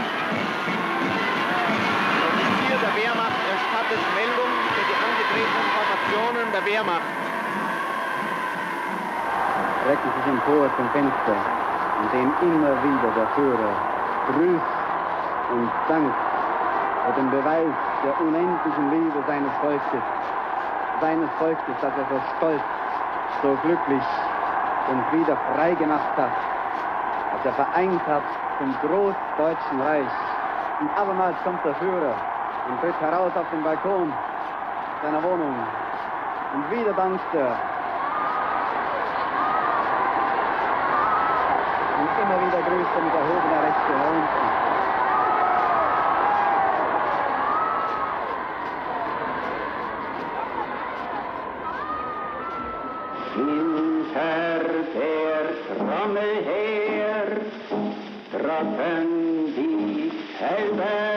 Der 2.17 2.27
Offizier 2.29 2.77
der 2.81 2.93
Wehrmacht 2.97 3.41
erstattet 3.53 4.01
Meldung 4.15 4.51
für 4.73 4.85
die 4.89 4.97
angetretenen 4.97 5.67
Formationen 5.75 6.45
der 6.53 6.65
Wehrmacht. 6.65 7.09
Recken 9.87 10.09
sich 10.17 10.25
empor 10.25 10.69
zum 10.75 10.89
Fenster 10.89 11.37
und 11.99 12.11
sehen 12.11 12.33
immer 12.41 12.73
wieder 12.83 13.09
der 13.15 13.27
Führer 13.35 13.73
grüßt 14.27 14.73
und 15.53 15.69
dankt 15.87 16.15
für 17.05 17.13
den 17.13 17.29
Beweis 17.31 17.88
der 18.03 18.19
unendlichen 18.21 18.91
Liebe 18.91 19.23
seines 19.27 19.51
Volkes, 19.61 20.03
seines 21.01 21.29
Volkes, 21.37 21.75
das 21.81 21.91
er 21.97 22.05
so 22.09 22.21
stolz, 22.37 22.61
so 23.41 23.57
glücklich 23.63 24.03
und 24.89 25.19
wieder 25.19 25.37
frei 25.53 25.73
gemacht 25.75 26.15
hat, 26.17 26.31
dass 27.33 27.45
er 27.45 27.53
vereint 27.53 28.01
hat 28.07 28.23
zum 28.57 28.73
Großdeutschen 28.81 29.81
Reich. 29.81 30.15
Und 30.79 30.89
abermals 30.97 31.35
kommt 31.43 31.63
der 31.65 31.75
Führer 31.75 32.15
und 32.69 32.79
tritt 32.81 32.99
heraus 33.01 33.31
auf 33.35 33.49
den 33.51 33.63
Balkon 33.63 34.13
seiner 35.03 35.21
Wohnung. 35.23 35.55
Und 36.53 36.71
wieder 36.71 36.93
dankt 36.93 37.33
er. 37.33 37.55
Und 41.99 42.09
immer 42.23 42.47
wieder 42.47 42.61
grüßt 42.63 42.95
er 42.95 43.03
mit 43.03 43.13
erhobener 43.13 43.63
Rechte 43.63 43.93
herunter. 43.97 44.68
heaven, 58.59 59.55
deep 59.55 60.13
heaven. 60.37 61.08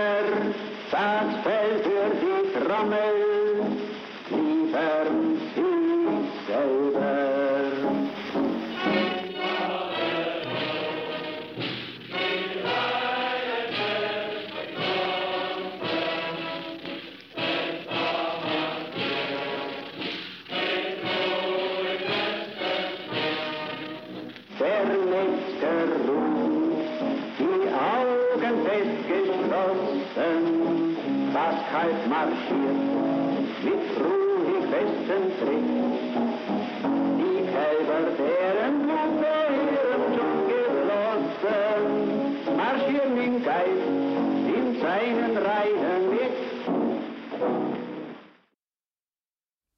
Seinen 45.42 45.46
Reihen 45.46 46.10
mit. 46.10 46.32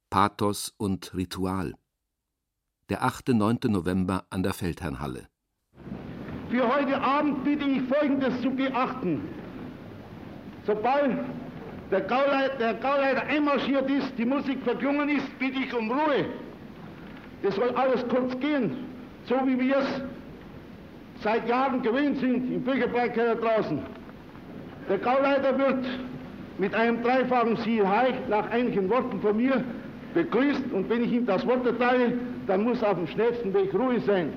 Pathos 0.09 0.73
und 0.77 1.13
Ritual. 1.13 1.75
Der 2.89 3.03
8. 3.03 3.29
9. 3.29 3.57
November 3.67 4.25
an 4.29 4.43
der 4.43 4.53
Feldherrnhalle. 4.53 5.27
Für 6.49 6.73
heute 6.73 7.01
Abend 7.01 7.43
bitte 7.43 7.65
ich 7.65 7.81
Folgendes 7.83 8.41
zu 8.41 8.51
beachten. 8.51 9.27
Sobald 10.65 11.17
der 11.91 12.01
Gauleiter, 12.01 12.57
der 12.57 12.73
Gauleiter 12.75 13.23
einmarschiert 13.23 13.89
ist, 13.89 14.17
die 14.17 14.25
Musik 14.25 14.63
verklungen 14.63 15.09
ist, 15.09 15.37
bitte 15.39 15.59
ich 15.59 15.73
um 15.73 15.91
Ruhe. 15.91 16.27
Das 17.43 17.55
soll 17.55 17.71
alles 17.71 18.07
kurz 18.07 18.39
gehen, 18.39 18.85
so 19.25 19.35
wie 19.45 19.59
wir 19.59 19.77
es 19.77 20.01
seit 21.21 21.47
Jahren 21.47 21.81
gewöhnt 21.81 22.19
sind 22.19 22.51
im 22.51 22.63
Bürgerbreikeller 22.63 23.35
draußen. 23.35 23.94
Der 24.89 24.97
Gauleiter 24.99 25.57
wird 25.57 25.85
mit 26.57 26.73
einem 26.75 27.01
dreifachen 27.01 27.57
Sieg 27.57 27.85
Heil 27.85 28.13
nach 28.29 28.49
einigen 28.51 28.89
Worten 28.89 29.19
von 29.19 29.35
mir 29.35 29.63
begrüßt 30.13 30.71
und 30.71 30.89
wenn 30.89 31.03
ich 31.03 31.11
ihm 31.11 31.25
das 31.25 31.45
Wort 31.45 31.65
erteile, 31.65 32.13
dann 32.47 32.63
muss 32.63 32.83
auf 32.83 32.95
dem 32.95 33.07
schnellsten 33.07 33.53
Weg 33.53 33.73
ruhig 33.73 34.03
sein. 34.05 34.31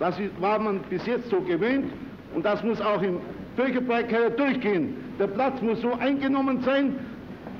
Das 0.00 0.16
war 0.40 0.58
man 0.58 0.80
bis 0.90 1.06
jetzt 1.06 1.30
so 1.30 1.40
gewöhnt 1.40 1.90
und 2.34 2.44
das 2.44 2.62
muss 2.62 2.80
auch 2.80 3.00
im 3.02 3.20
Bürgerbreikeller 3.56 4.30
durchgehen. 4.30 4.96
Der 5.18 5.28
Platz 5.28 5.62
muss 5.62 5.80
so 5.80 5.92
eingenommen 5.94 6.60
sein, 6.62 6.96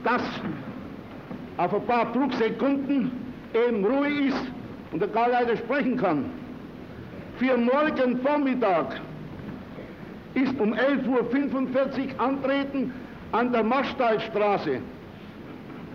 dass 0.02 0.22
auf 1.56 1.72
ein 1.72 1.86
paar 1.86 2.12
Drucksekunden 2.12 3.12
eben 3.54 3.84
Ruhe 3.84 4.08
ist 4.28 4.42
und 4.90 5.00
der 5.00 5.08
Gauleiter 5.08 5.56
sprechen 5.56 5.96
kann. 5.96 6.24
Für 7.38 7.56
morgen 7.56 8.18
Vormittag 8.22 9.00
ist 10.34 10.58
um 10.58 10.74
11.45 10.74 12.14
Uhr 12.14 12.20
Antreten 12.20 12.92
an 13.32 13.52
der 13.52 13.62
Marstallstraße. 13.62 14.80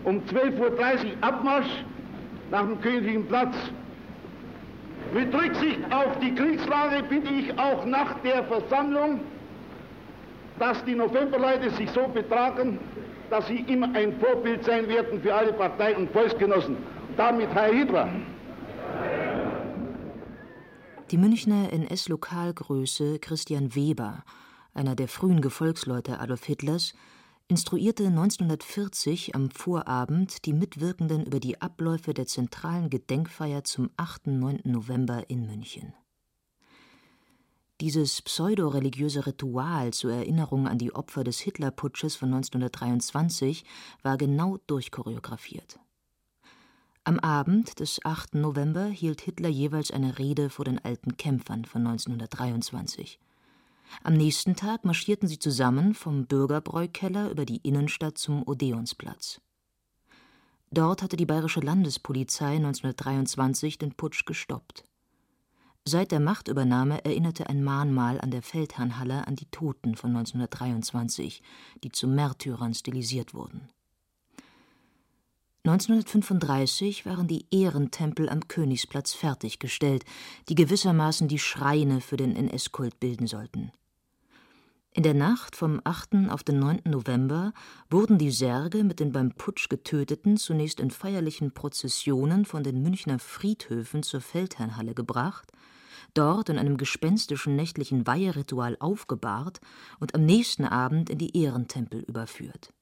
Um 0.03 0.21
12.30 0.21 0.59
Uhr 0.59 0.77
Abmarsch 1.21 1.83
nach 2.51 2.63
dem 2.63 2.81
Königlichen 2.81 3.25
Platz. 3.27 3.55
Mit 5.13 5.33
Rücksicht 5.33 5.79
auf 5.91 6.19
die 6.19 6.33
Kriegslage 6.35 7.03
bitte 7.09 7.33
ich 7.33 7.57
auch 7.57 7.85
nach 7.85 8.15
der 8.19 8.43
Versammlung, 8.43 9.21
dass 10.59 10.83
die 10.85 10.95
Novemberleute 10.95 11.71
sich 11.71 11.89
so 11.91 12.07
betragen, 12.07 12.79
dass 13.29 13.47
sie 13.47 13.63
immer 13.67 13.89
ein 13.93 14.13
Vorbild 14.19 14.63
sein 14.65 14.87
werden 14.87 15.21
für 15.21 15.33
alle 15.33 15.53
Parteien 15.53 15.97
und 15.97 16.11
Volksgenossen. 16.11 16.77
Damit 17.17 17.53
Heil 17.53 17.73
Hitler. 17.73 18.09
Die 21.11 21.17
Münchner 21.17 21.73
NS-Lokalgröße 21.73 23.17
Christian 23.17 23.73
Weber, 23.73 24.23
einer 24.75 24.95
der 24.95 25.07
frühen 25.07 25.41
Gefolgsleute 25.41 26.19
Adolf 26.19 26.45
Hitlers, 26.45 26.93
instruierte 27.47 28.05
1940 28.05 29.33
am 29.33 29.49
Vorabend 29.49 30.45
die 30.45 30.53
Mitwirkenden 30.53 31.25
über 31.25 31.39
die 31.39 31.59
Abläufe 31.63 32.13
der 32.13 32.27
zentralen 32.27 32.91
Gedenkfeier 32.91 33.63
zum 33.63 33.89
8. 33.97 34.27
9. 34.27 34.61
November 34.65 35.27
in 35.31 35.47
München. 35.47 35.95
Dieses 37.81 38.21
pseudoreligiöse 38.21 39.25
Ritual 39.25 39.93
zur 39.93 40.13
Erinnerung 40.13 40.67
an 40.67 40.77
die 40.77 40.93
Opfer 40.93 41.23
des 41.23 41.39
Hitlerputsches 41.39 42.17
von 42.17 42.31
1923 42.35 43.65
war 44.03 44.15
genau 44.15 44.57
durchchoreografiert. 44.67 45.79
Am 47.09 47.19
Abend 47.21 47.79
des 47.79 48.05
8. 48.05 48.35
November 48.35 48.85
hielt 48.85 49.21
Hitler 49.21 49.49
jeweils 49.49 49.89
eine 49.89 50.19
Rede 50.19 50.51
vor 50.51 50.63
den 50.63 50.77
alten 50.77 51.17
Kämpfern 51.17 51.65
von 51.65 51.87
1923. 51.87 53.19
Am 54.03 54.13
nächsten 54.13 54.55
Tag 54.55 54.85
marschierten 54.85 55.27
sie 55.27 55.39
zusammen 55.39 55.95
vom 55.95 56.27
Bürgerbräukeller 56.27 57.31
über 57.31 57.45
die 57.45 57.61
Innenstadt 57.67 58.19
zum 58.19 58.47
Odeonsplatz. 58.47 59.41
Dort 60.69 61.01
hatte 61.01 61.17
die 61.17 61.25
bayerische 61.25 61.61
Landespolizei 61.61 62.57
1923 62.57 63.79
den 63.79 63.95
Putsch 63.95 64.25
gestoppt. 64.25 64.83
Seit 65.85 66.11
der 66.11 66.19
Machtübernahme 66.19 67.03
erinnerte 67.05 67.49
ein 67.49 67.63
Mahnmal 67.63 68.21
an 68.21 68.29
der 68.29 68.43
Feldherrnhalle 68.43 69.25
an 69.25 69.35
die 69.35 69.49
Toten 69.49 69.95
von 69.95 70.15
1923, 70.15 71.41
die 71.83 71.91
zu 71.91 72.07
Märtyrern 72.07 72.75
stilisiert 72.75 73.33
wurden. 73.33 73.67
1935 75.65 77.05
waren 77.05 77.27
die 77.27 77.45
Ehrentempel 77.51 78.29
am 78.29 78.47
Königsplatz 78.47 79.13
fertiggestellt, 79.13 80.05
die 80.47 80.55
gewissermaßen 80.55 81.27
die 81.27 81.39
Schreine 81.39 81.99
für 81.99 82.15
den 82.15 82.33
NS-Kult 82.35 82.99
bilden 83.01 83.27
sollten. 83.27 83.71
In 84.91 85.03
der 85.03 85.13
Nacht 85.13 85.57
vom 85.57 85.81
8. 85.83 86.29
auf 86.29 86.43
den 86.43 86.59
9. 86.59 86.81
November 86.85 87.53
wurden 87.89 88.17
die 88.17 88.31
Särge 88.31 88.83
mit 88.85 88.99
den 89.01 89.11
beim 89.11 89.33
Putsch 89.33 89.69
Getöteten 89.69 90.37
zunächst 90.37 90.79
in 90.79 90.91
feierlichen 90.91 91.53
Prozessionen 91.53 92.45
von 92.45 92.63
den 92.63 92.81
Münchner 92.81 93.19
Friedhöfen 93.19 94.01
zur 94.01 94.21
Feldherrnhalle 94.21 94.95
gebracht, 94.95 95.51
dort 96.13 96.49
in 96.49 96.57
einem 96.57 96.77
gespenstischen 96.77 97.55
nächtlichen 97.55 98.07
Weiheritual 98.07 98.77
aufgebahrt 98.79 99.59
und 99.99 100.15
am 100.15 100.25
nächsten 100.25 100.65
Abend 100.65 101.09
in 101.09 101.17
die 101.17 101.37
Ehrentempel 101.37 102.01
überführt. 102.01 102.73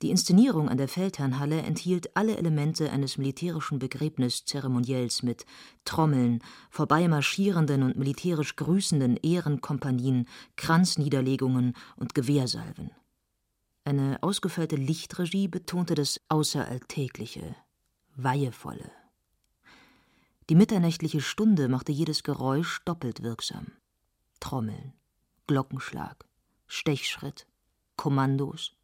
Die 0.00 0.10
Inszenierung 0.10 0.68
an 0.68 0.78
der 0.78 0.86
Feldherrnhalle 0.86 1.60
enthielt 1.62 2.16
alle 2.16 2.36
Elemente 2.36 2.92
eines 2.92 3.18
militärischen 3.18 3.80
Begräbniszeremoniells 3.80 5.24
mit 5.24 5.44
Trommeln, 5.84 6.40
vorbeimarschierenden 6.70 7.82
und 7.82 7.96
militärisch 7.96 8.54
grüßenden 8.54 9.16
Ehrenkompanien, 9.16 10.28
Kranzniederlegungen 10.54 11.74
und 11.96 12.14
Gewehrsalven. 12.14 12.92
Eine 13.84 14.22
ausgefeilte 14.22 14.76
Lichtregie 14.76 15.48
betonte 15.48 15.96
das 15.96 16.20
Außeralltägliche, 16.28 17.56
Weihevolle. 18.14 18.92
Die 20.48 20.54
mitternächtliche 20.54 21.20
Stunde 21.20 21.68
machte 21.68 21.90
jedes 21.90 22.22
Geräusch 22.22 22.82
doppelt 22.84 23.22
wirksam. 23.22 23.72
Trommeln, 24.38 24.92
Glockenschlag, 25.48 26.24
Stechschritt, 26.68 27.48
Kommandos, 27.96 28.77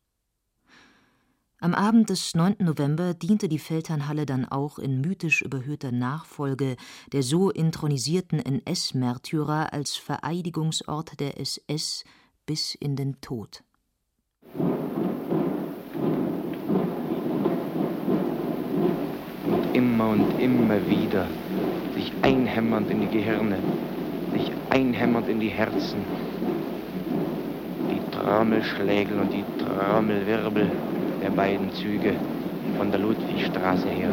am 1.64 1.74
Abend 1.74 2.10
des 2.10 2.34
9. 2.34 2.56
November 2.58 3.14
diente 3.14 3.48
die 3.48 3.58
Feldherrnhalle 3.58 4.26
dann 4.26 4.44
auch 4.44 4.78
in 4.78 5.00
mythisch 5.00 5.40
überhöhter 5.40 5.92
Nachfolge 5.92 6.76
der 7.14 7.22
so 7.22 7.48
intronisierten 7.48 8.38
NS-Märtyrer 8.38 9.72
als 9.72 9.96
Vereidigungsort 9.96 11.18
der 11.20 11.40
SS 11.40 12.04
bis 12.44 12.74
in 12.74 12.96
den 12.96 13.18
Tod. 13.22 13.64
Und 19.46 19.64
immer 19.72 20.08
und 20.10 20.38
immer 20.38 20.86
wieder 20.86 21.26
sich 21.94 22.12
einhämmernd 22.20 22.90
in 22.90 23.00
die 23.00 23.08
Gehirne, 23.08 23.58
sich 24.34 24.52
einhämmernd 24.68 25.30
in 25.30 25.40
die 25.40 25.48
Herzen, 25.48 26.04
die 27.90 28.10
Trommelschlägel 28.10 29.18
und 29.18 29.32
die 29.32 29.44
Trommelwirbel 29.64 30.70
der 31.24 31.30
beiden 31.30 31.72
Züge 31.72 32.12
von 32.76 32.90
der 32.90 33.00
Ludwigstraße 33.00 33.88
her. 33.88 34.10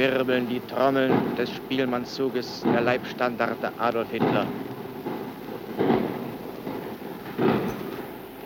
Wirbeln 0.00 0.48
die 0.48 0.60
Trommeln 0.60 1.12
des 1.36 1.50
Spielmannszuges 1.50 2.62
der 2.62 2.80
Leibstandarte 2.80 3.70
Adolf 3.76 4.10
Hitler. 4.10 4.46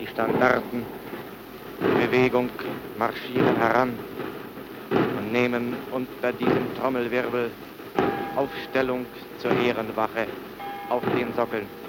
Die 0.01 0.05
Standarten 0.07 0.85
in 1.79 2.11
Bewegung 2.11 2.49
marschieren 2.97 3.55
heran 3.55 3.97
und 5.17 5.31
nehmen 5.31 5.77
unter 5.91 6.33
diesem 6.33 6.75
Trommelwirbel 6.77 7.49
Aufstellung 8.35 9.05
zur 9.37 9.51
Ehrenwache 9.51 10.27
auf 10.89 11.03
den 11.15 11.33
Sockeln. 11.35 11.84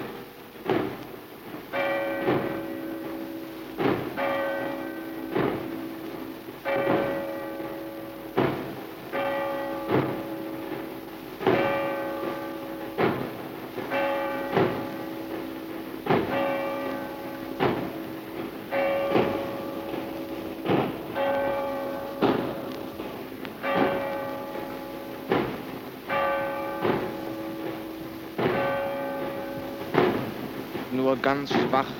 Ganz 31.21 31.51
schwach 31.51 31.91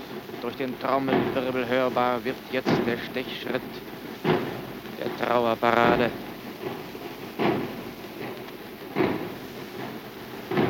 durch 0.41 0.55
den 0.55 0.77
Trommelwirbel 0.79 1.67
hörbar 1.67 2.23
wird 2.23 2.35
jetzt 2.51 2.73
der 2.85 2.97
Stechschritt 2.97 3.61
der 4.99 5.15
Trauerparade. 5.17 6.11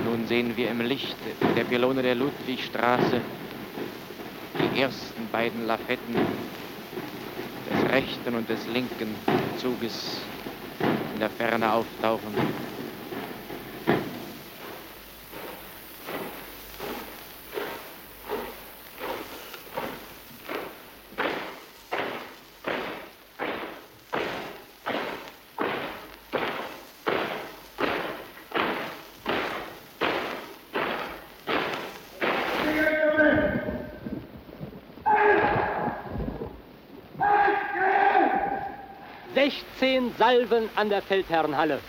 Nun 0.04 0.26
sehen 0.26 0.56
wir 0.56 0.70
im 0.70 0.82
Licht 0.82 1.18
der 1.56 1.64
Pylone 1.64 2.02
der 2.02 2.16
Ludwigstraße 2.16 3.22
die 4.76 4.82
ersten 4.82 5.28
beiden 5.30 5.66
Lafetten 5.66 6.16
des 7.70 7.92
rechten 7.92 8.36
und 8.36 8.50
des 8.50 8.68
linken 8.68 9.18
Zuges 9.58 10.22
in 11.14 11.20
der 11.20 11.30
Ferne 11.30 11.74
auftauchen. 11.74 12.77
Salven 40.38 40.70
an 40.76 40.90
der 40.90 41.02
Feldherrenhalle. 41.02 41.80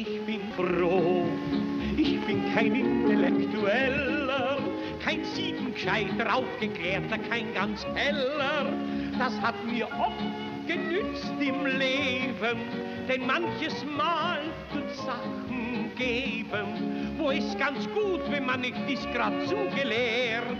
Ich 0.00 0.18
bin 0.24 0.40
froh, 0.56 1.26
ich 1.94 2.18
bin 2.22 2.54
kein 2.54 2.74
Intellektueller, 2.74 4.56
kein 5.04 5.22
siebengescheit 5.22 6.08
aufgeklärter, 6.26 7.18
kein 7.18 7.52
ganz 7.52 7.84
heller. 7.94 8.72
Das 9.18 9.38
hat 9.42 9.56
mir 9.66 9.86
oft 9.86 10.66
genützt 10.66 11.34
im 11.38 11.66
Leben, 11.66 12.60
denn 13.10 13.26
manches 13.26 13.84
Mal 13.84 14.40
tut 14.72 14.90
Sachen 15.04 15.90
geben, 15.96 17.18
wo 17.18 17.30
es 17.30 17.54
ganz 17.58 17.86
gut, 17.90 18.22
wenn 18.30 18.46
man 18.46 18.62
nicht 18.62 18.78
ist 18.88 19.12
grad 19.12 19.34
zugelehrt. 19.46 20.56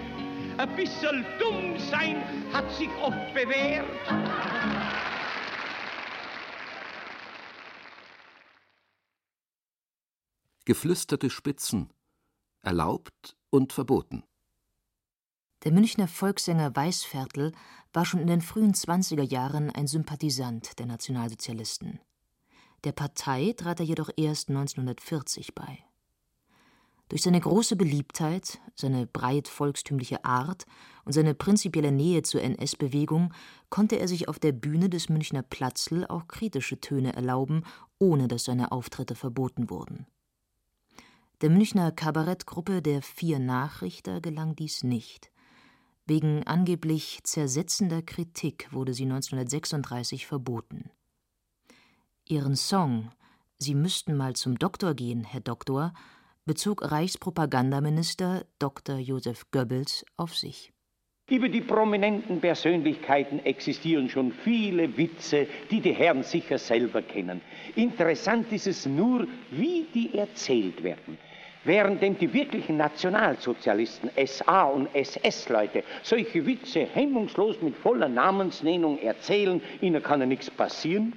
Ein 0.58 0.76
bisschen 0.76 1.24
dumm 1.38 1.78
sein 1.78 2.16
hat 2.52 2.70
sich 2.72 2.90
oft 3.02 3.32
bewährt. 3.32 3.86
Geflüsterte 10.70 11.30
Spitzen, 11.30 11.90
erlaubt 12.62 13.36
und 13.50 13.72
verboten. 13.72 14.22
Der 15.64 15.72
Münchner 15.72 16.06
Volkssänger 16.06 16.76
Weißviertel 16.76 17.50
war 17.92 18.04
schon 18.04 18.20
in 18.20 18.28
den 18.28 18.40
frühen 18.40 18.72
20er 18.72 19.24
Jahren 19.24 19.70
ein 19.70 19.88
Sympathisant 19.88 20.78
der 20.78 20.86
Nationalsozialisten. 20.86 21.98
Der 22.84 22.92
Partei 22.92 23.52
trat 23.56 23.80
er 23.80 23.86
jedoch 23.86 24.10
erst 24.16 24.48
1940 24.48 25.56
bei. 25.56 25.80
Durch 27.08 27.22
seine 27.22 27.40
große 27.40 27.74
Beliebtheit, 27.74 28.60
seine 28.76 29.08
breit 29.08 29.48
volkstümliche 29.48 30.24
Art 30.24 30.66
und 31.04 31.14
seine 31.14 31.34
prinzipielle 31.34 31.90
Nähe 31.90 32.22
zur 32.22 32.42
NS-Bewegung 32.42 33.34
konnte 33.70 33.98
er 33.98 34.06
sich 34.06 34.28
auf 34.28 34.38
der 34.38 34.52
Bühne 34.52 34.88
des 34.88 35.08
Münchner 35.08 35.42
Platzl 35.42 36.06
auch 36.08 36.28
kritische 36.28 36.80
Töne 36.80 37.12
erlauben, 37.14 37.64
ohne 37.98 38.28
dass 38.28 38.44
seine 38.44 38.70
Auftritte 38.70 39.16
verboten 39.16 39.68
wurden. 39.68 40.06
Der 41.42 41.48
Münchner 41.48 41.90
Kabarettgruppe 41.90 42.82
der 42.82 43.00
Vier 43.00 43.38
Nachrichter 43.38 44.20
gelang 44.20 44.56
dies 44.56 44.84
nicht. 44.84 45.30
Wegen 46.04 46.46
angeblich 46.46 47.20
zersetzender 47.22 48.02
Kritik 48.02 48.70
wurde 48.72 48.92
sie 48.92 49.04
1936 49.04 50.26
verboten. 50.26 50.90
Ihren 52.28 52.56
Song 52.56 53.10
Sie 53.56 53.74
müssten 53.74 54.18
mal 54.18 54.34
zum 54.36 54.58
Doktor 54.58 54.94
gehen, 54.94 55.24
Herr 55.24 55.40
Doktor, 55.40 55.94
bezog 56.44 56.90
Reichspropagandaminister 56.90 58.44
Dr. 58.58 58.98
Josef 58.98 59.50
Goebbels 59.50 60.04
auf 60.18 60.36
sich. 60.36 60.74
Über 61.30 61.48
die 61.48 61.60
prominenten 61.62 62.40
Persönlichkeiten 62.40 63.38
existieren 63.46 64.10
schon 64.10 64.32
viele 64.32 64.94
Witze, 64.96 65.46
die 65.70 65.80
die 65.80 65.92
Herren 65.94 66.22
sicher 66.22 66.58
selber 66.58 67.00
kennen. 67.00 67.40
Interessant 67.76 68.52
ist 68.52 68.66
es 68.66 68.84
nur, 68.84 69.26
wie 69.50 69.86
die 69.94 70.18
erzählt 70.18 70.82
werden. 70.82 71.16
Währenddem 71.64 72.16
die 72.16 72.32
wirklichen 72.32 72.78
Nationalsozialisten, 72.78 74.10
SA 74.24 74.64
und 74.64 74.88
SS-Leute, 74.94 75.84
solche 76.02 76.46
Witze 76.46 76.86
hemmungslos 76.94 77.60
mit 77.60 77.76
voller 77.76 78.08
Namensnennung 78.08 78.98
erzählen, 78.98 79.60
ihnen 79.82 80.02
kann 80.02 80.20
ja 80.20 80.26
nichts 80.26 80.50
passieren, 80.50 81.12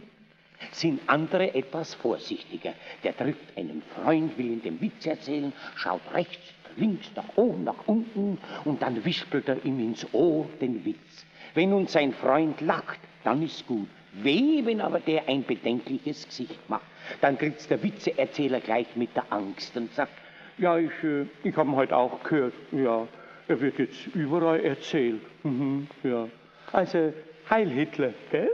sind 0.72 1.02
andere 1.08 1.56
etwas 1.56 1.94
vorsichtiger. 1.94 2.74
Der 3.06 3.16
trifft 3.16 3.58
einen 3.58 3.82
Freund, 3.96 4.38
will 4.38 4.48
ihm 4.48 4.62
den 4.62 4.82
Witz 4.82 5.06
erzählen, 5.06 5.54
schaut 5.76 6.02
rechts, 6.14 6.54
links, 6.76 7.10
nach 7.16 7.38
oben, 7.38 7.64
nach 7.64 7.88
unten 7.88 8.38
und 8.66 8.82
dann 8.82 9.04
wispelt 9.06 9.48
er 9.48 9.64
ihm 9.64 9.80
ins 9.80 10.06
Ohr 10.14 10.46
den 10.60 10.84
Witz. 10.84 11.26
Wenn 11.54 11.70
nun 11.70 11.88
sein 11.88 12.12
Freund 12.14 12.60
lacht, 12.60 13.00
dann 13.24 13.42
ist 13.44 13.66
gut. 13.66 13.88
Weh, 14.12 14.64
wenn 14.66 14.82
aber 14.82 15.00
der 15.00 15.28
ein 15.28 15.44
bedenkliches 15.44 16.28
Gesicht 16.28 16.70
macht. 16.70 16.84
Dann 17.22 17.38
kriegt's 17.38 17.68
der 17.68 17.82
Witzeerzähler 17.82 18.60
gleich 18.60 18.88
mit 18.96 19.16
der 19.16 19.32
Angst 19.32 19.76
und 19.76 19.94
sagt, 19.94 20.12
ja, 20.58 20.78
ich, 20.78 20.92
äh, 21.04 21.26
ich 21.44 21.56
habe 21.56 21.70
ihn 21.70 21.76
heute 21.76 21.96
auch 21.96 22.24
gehört. 22.24 22.54
Ja, 22.72 23.08
er 23.48 23.62
wird 23.62 23.80
jetzt 23.80 24.08
überall 24.16 24.60
erzählt. 24.64 25.22
Mhm, 25.44 25.88
ja. 26.04 26.28
Also, 26.72 27.14
Heil 27.50 27.70
Hitler, 27.70 28.14
gell? 28.32 28.50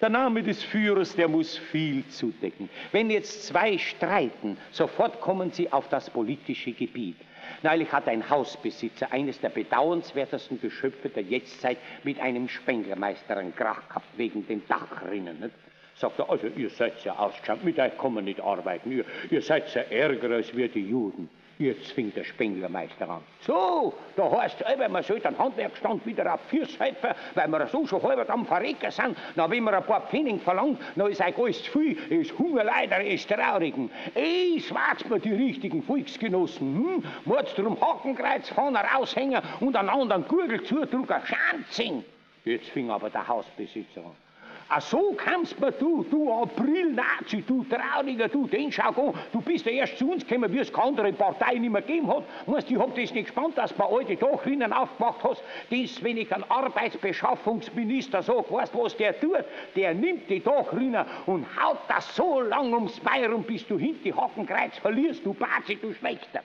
Der 0.00 0.10
Name 0.10 0.42
des 0.42 0.62
Führers, 0.62 1.16
der 1.16 1.26
muss 1.26 1.56
viel 1.56 2.06
zudecken. 2.08 2.68
Wenn 2.92 3.08
jetzt 3.10 3.46
zwei 3.46 3.78
streiten, 3.78 4.58
sofort 4.70 5.20
kommen 5.22 5.52
sie 5.52 5.72
auf 5.72 5.88
das 5.88 6.10
politische 6.10 6.72
Gebiet. 6.72 7.16
Neulich 7.62 7.90
hat 7.92 8.06
ein 8.08 8.28
Hausbesitzer, 8.28 9.10
eines 9.10 9.40
der 9.40 9.48
bedauernswertesten 9.48 10.60
Geschöpfe 10.60 11.08
der 11.08 11.22
Jetztzeit, 11.22 11.78
mit 12.04 12.20
einem 12.20 12.48
Spenglermeister 12.48 13.38
einen 13.38 13.54
Krach 13.54 13.88
gehabt 13.88 14.06
wegen 14.16 14.46
den 14.46 14.66
Dachrinnen. 14.68 15.40
Nicht? 15.40 15.54
Sagt 15.98 16.18
er, 16.18 16.28
also 16.28 16.46
ihr 16.48 16.68
seid 16.68 17.02
ja 17.04 17.16
ausgeschaut, 17.16 17.64
mit 17.64 17.78
euch 17.78 17.96
kann 17.96 18.12
man 18.12 18.24
nicht 18.24 18.40
arbeiten, 18.40 18.92
ihr, 18.92 19.04
ihr 19.30 19.40
seid 19.40 19.74
ja 19.74 19.80
ärger 19.82 20.30
als 20.30 20.54
wir 20.54 20.68
die 20.68 20.86
Juden. 20.86 21.30
Jetzt 21.58 21.92
fing 21.92 22.12
der 22.12 22.24
Spenglermeister 22.24 23.08
an. 23.08 23.22
So, 23.40 23.94
da 24.14 24.30
heißt 24.30 24.60
es, 24.60 24.78
wenn 24.78 24.92
man 24.92 25.02
so 25.02 25.14
den 25.14 25.38
Handwerkstand 25.38 26.04
wieder 26.04 26.34
auf 26.34 26.40
Fürs 26.50 26.78
helfen, 26.78 27.14
weil 27.34 27.48
wir 27.48 27.66
so 27.68 27.86
schon 27.86 28.02
halber 28.02 28.28
am 28.28 28.44
Verrecken 28.44 28.90
sind, 28.90 29.16
na, 29.36 29.50
wenn 29.50 29.64
man 29.64 29.74
ein 29.74 29.84
paar 29.84 30.02
Pfennig 30.02 30.42
verlangt, 30.42 30.78
dann 30.96 31.10
ist 31.10 31.22
euch 31.22 31.38
alles 31.38 31.62
zu 31.62 31.78
viel, 31.78 31.96
ist 32.10 32.38
Hungerleider, 32.38 33.02
ist 33.02 33.30
Traurigen. 33.30 33.90
Ey, 34.14 34.60
schwarz 34.60 35.02
mir 35.08 35.18
die 35.18 35.32
richtigen 35.32 35.82
Volksgenossen, 35.82 36.74
hm? 36.74 37.04
Mords 37.24 37.54
drum 37.54 37.80
Hakenkreuz 37.80 38.50
vorne 38.50 38.80
raushängen 38.80 39.40
und 39.60 39.74
einen 39.76 39.88
anderen 39.88 40.28
Gurgel 40.28 40.62
zudrucken, 40.62 41.22
Schanzing. 41.24 42.04
Jetzt 42.44 42.68
fing 42.68 42.90
aber 42.90 43.08
der 43.08 43.26
Hausbesitzer 43.26 44.02
an. 44.04 44.25
Ach 44.68 44.80
so 44.80 45.16
mir 45.60 45.72
du, 45.72 46.04
du 46.10 46.32
April-Nazi, 46.32 47.44
du 47.46 47.64
Trauriger, 47.64 48.28
du, 48.28 48.48
den 48.48 48.72
schau 48.72 48.88
an, 48.88 49.14
du 49.32 49.40
bist 49.40 49.64
ja 49.64 49.72
erst 49.72 49.96
zu 49.96 50.10
uns 50.10 50.26
gekommen, 50.26 50.52
wie 50.52 50.58
es 50.58 50.72
keine 50.72 50.88
andere 50.88 51.12
Partei 51.12 51.54
nicht 51.54 51.70
mehr 51.70 51.82
gegeben 51.82 52.08
hat. 52.08 52.24
Weißt, 52.46 52.68
ich 52.70 52.76
hab 52.76 52.88
das 52.96 53.12
nicht 53.12 53.26
gespannt, 53.26 53.56
dass 53.56 53.70
du 53.70 53.78
bei 53.78 53.84
alte 53.84 54.16
Dachrinnen 54.16 54.72
aufgemacht 54.72 55.22
hast, 55.22 55.42
das, 55.70 56.02
wenn 56.02 56.16
ich 56.16 56.32
einen 56.34 56.44
Arbeitsbeschaffungsminister 56.48 58.22
sag, 58.22 58.50
weißt 58.50 58.74
was 58.74 58.96
der 58.96 59.18
tut? 59.20 59.44
Der 59.76 59.94
nimmt 59.94 60.28
die 60.28 60.42
Dachrinnen 60.42 61.04
und 61.26 61.46
haut 61.62 61.78
das 61.86 62.16
so 62.16 62.40
lang 62.40 62.72
ums 62.72 62.98
Bein 63.00 63.30
rum, 63.30 63.44
bis 63.44 63.64
du 63.68 63.78
hinten 63.78 64.02
die 64.02 64.14
Hackenkreuz 64.14 64.78
verlierst, 64.78 65.24
du 65.24 65.32
Bazi, 65.32 65.76
du 65.76 65.94
Schlechter. 65.94 66.40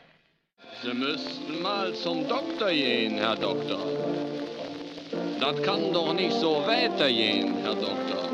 Sie 0.84 0.94
müssten 0.94 1.62
mal 1.62 1.92
zum 1.94 2.28
Doktor 2.28 2.70
gehen, 2.70 3.18
Herr 3.18 3.36
Doktor. 3.36 3.80
Das 5.42 5.60
kann 5.64 5.92
doch 5.92 6.14
nicht 6.14 6.34
so 6.34 6.64
weitergehen, 6.68 7.56
Herr 7.64 7.74
Doktor. 7.74 8.30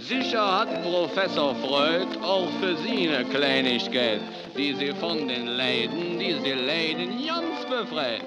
Sicher 0.00 0.58
hat 0.58 0.82
Professor 0.82 1.54
Freud 1.54 2.08
auch 2.24 2.48
für 2.60 2.76
Sie 2.78 3.08
eine 3.08 3.24
Kleinigkeit, 3.26 4.20
die 4.58 4.74
Sie 4.74 4.92
von 4.94 5.28
den 5.28 5.46
Leiden, 5.46 6.18
die 6.18 6.34
Sie 6.42 6.52
leiden, 6.54 7.24
ganz 7.24 7.64
befreit. 7.66 8.22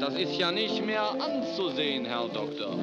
Das 0.00 0.14
ist 0.14 0.36
ja 0.36 0.50
nicht 0.50 0.84
mehr 0.84 1.08
anzusehen, 1.20 2.04
Herr 2.04 2.26
Doktor. 2.28 2.74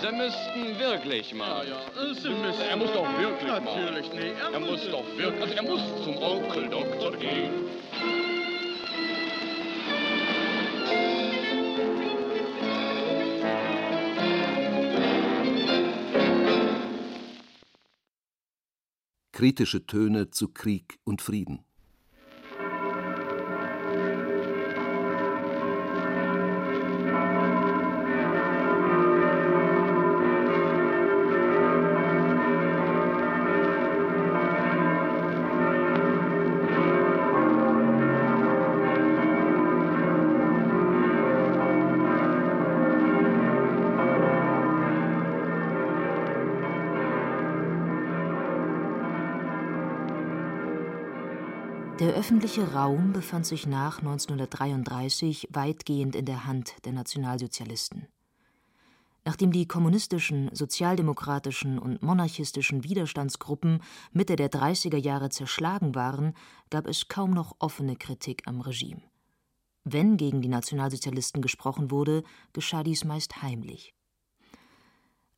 Sie 0.00 0.16
müssten 0.16 0.78
wirklich 0.78 1.34
mal. 1.34 1.66
Ja, 1.68 1.74
ja, 1.74 2.14
Sie 2.14 2.30
müssen. 2.30 2.62
Er 2.70 2.76
muss 2.78 2.92
doch 2.92 3.06
wirklich 3.20 3.50
Natürlich 3.50 3.64
mal. 3.64 3.84
Natürlich 3.84 4.12
nicht. 4.14 4.40
Er, 4.40 4.52
er 4.54 4.60
muss 4.60 4.90
doch 4.90 5.04
wirklich. 5.14 5.42
Also 5.42 5.54
er 5.54 5.62
muss 5.62 6.04
zum 6.04 6.16
Onkeldoktor 6.22 7.12
gehen. 7.12 7.68
Kritische 19.38 19.86
Töne 19.86 20.32
zu 20.32 20.48
Krieg 20.48 20.98
und 21.04 21.22
Frieden. 21.22 21.64
Der 52.00 52.14
öffentliche 52.14 52.74
Raum 52.74 53.12
befand 53.12 53.44
sich 53.44 53.66
nach 53.66 53.98
1933 53.98 55.48
weitgehend 55.50 56.14
in 56.14 56.26
der 56.26 56.46
Hand 56.46 56.76
der 56.84 56.92
Nationalsozialisten. 56.92 58.06
Nachdem 59.24 59.50
die 59.50 59.66
kommunistischen, 59.66 60.48
sozialdemokratischen 60.54 61.76
und 61.76 62.00
monarchistischen 62.00 62.84
Widerstandsgruppen 62.84 63.82
Mitte 64.12 64.36
der 64.36 64.48
30er 64.48 64.96
Jahre 64.96 65.30
zerschlagen 65.30 65.96
waren, 65.96 66.34
gab 66.70 66.86
es 66.86 67.08
kaum 67.08 67.32
noch 67.32 67.56
offene 67.58 67.96
Kritik 67.96 68.46
am 68.46 68.60
Regime. 68.60 69.02
Wenn 69.82 70.16
gegen 70.16 70.40
die 70.40 70.48
Nationalsozialisten 70.48 71.42
gesprochen 71.42 71.90
wurde, 71.90 72.22
geschah 72.52 72.84
dies 72.84 73.04
meist 73.04 73.42
heimlich. 73.42 73.92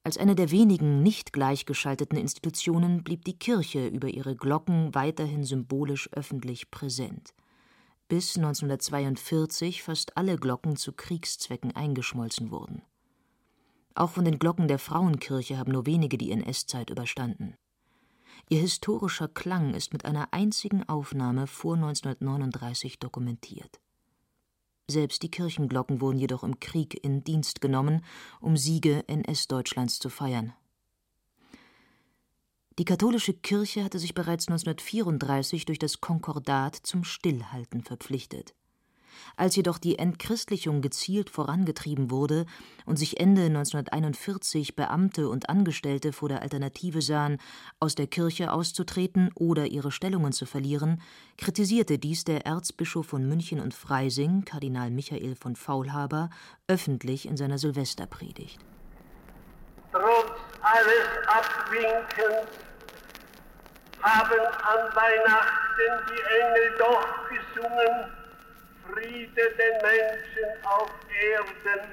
Als 0.03 0.17
eine 0.17 0.35
der 0.35 0.51
wenigen 0.51 1.03
nicht 1.03 1.33
gleichgeschalteten 1.33 2.17
Institutionen 2.17 3.05
blieb 3.05 3.25
die 3.25 3.39
Kirche 3.39 3.87
über 3.87 4.09
ihre 4.09 4.35
Glocken 4.35 4.95
weiterhin 4.95 5.45
symbolisch 5.45 6.09
öffentlich 6.13 6.71
präsent, 6.71 7.35
bis 8.09 8.37
1942 8.37 9.83
fast 9.83 10.17
alle 10.17 10.37
Glocken 10.37 10.77
zu 10.77 10.93
Kriegszwecken 10.93 11.77
eingeschmolzen 11.77 12.51
wurden. 12.51 12.83
Auch 13.95 14.11
von 14.11 14.25
den 14.25 14.39
Glocken 14.39 14.69
der 14.69 14.79
Frauenkirche 14.79 15.59
haben 15.59 15.73
nur 15.73 15.85
wenige 15.85 16.17
die 16.17 16.31
NS-Zeit 16.31 16.89
überstanden. 16.89 17.57
Ihr 18.49 18.61
historischer 18.61 19.29
Klang 19.29 19.75
ist 19.75 19.93
mit 19.93 20.07
einer 20.07 20.33
einzigen 20.33 20.89
Aufnahme 20.89 21.47
vor 21.47 21.75
1939 21.75 22.99
dokumentiert. 22.99 23.81
Selbst 24.91 25.23
die 25.23 25.31
Kirchenglocken 25.31 26.01
wurden 26.01 26.19
jedoch 26.19 26.43
im 26.43 26.59
Krieg 26.59 26.99
in 27.05 27.23
Dienst 27.23 27.61
genommen, 27.61 28.05
um 28.41 28.57
Siege 28.57 29.05
NS-Deutschlands 29.07 30.01
zu 30.01 30.09
feiern. 30.09 30.53
Die 32.77 32.85
katholische 32.85 33.35
Kirche 33.35 33.85
hatte 33.85 34.01
sich 34.01 34.15
bereits 34.15 34.49
1934 34.49 35.65
durch 35.65 35.79
das 35.79 36.01
Konkordat 36.01 36.75
zum 36.75 37.05
Stillhalten 37.05 37.83
verpflichtet. 37.83 38.55
Als 39.37 39.57
jedoch 39.57 39.79
die 39.79 39.99
Entchristlichung 39.99 40.81
gezielt 40.81 41.31
vorangetrieben 41.31 42.11
wurde 42.11 42.47
und 42.87 42.99
sich 42.99 43.21
Ende 43.21 43.43
1941 43.47 44.77
Beamte 44.77 45.29
und 45.29 45.49
Angestellte 45.49 46.13
vor 46.13 46.29
der 46.29 46.43
Alternative 46.43 47.03
sahen, 47.03 47.39
aus 47.79 47.95
der 47.95 48.07
Kirche 48.07 48.53
auszutreten 48.53 49.31
oder 49.35 49.67
ihre 49.67 49.93
Stellungen 49.93 50.33
zu 50.33 50.47
verlieren, 50.47 51.01
kritisierte 51.39 51.99
dies 51.99 52.25
der 52.25 52.47
Erzbischof 52.47 53.07
von 53.07 53.29
München 53.29 53.61
und 53.61 53.75
Freising, 53.75 54.45
Kardinal 54.45 54.91
Michael 54.91 55.37
von 55.37 55.57
Faulhaber, 55.57 56.31
öffentlich 56.69 57.27
in 57.27 57.37
seiner 57.37 57.59
Silvesterpredigt. 57.59 58.59
Trotz 59.93 60.33
alles 60.63 61.09
Abwinkens 61.27 62.47
haben 64.03 64.41
an 64.41 64.95
Weihnachten 64.95 65.61
die 66.09 66.23
Engel 66.41 66.79
doch 66.79 67.29
gesungen, 67.29 68.20
Friede 68.93 69.51
den 69.59 69.77
Menschen 69.83 70.65
auf 70.65 70.91
Erden. 71.33 71.87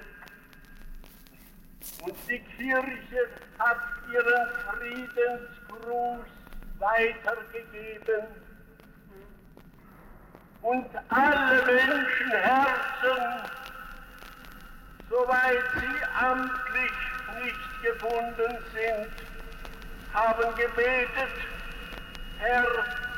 Und 2.04 2.16
die 2.28 2.40
Kirche 2.40 3.30
hat 3.60 3.78
ihren 4.12 4.48
Friedensgruß 4.70 6.26
weitergegeben. 6.80 8.28
Und 10.62 10.88
alle 11.10 11.66
Menschenherzen, 11.66 13.52
soweit 15.10 15.64
sie 15.76 16.04
amtlich 16.20 16.92
nicht 17.44 17.84
gebunden 17.84 18.58
sind, 18.74 19.12
haben 20.14 20.56
gebetet, 20.56 21.36
Herr, 22.40 22.66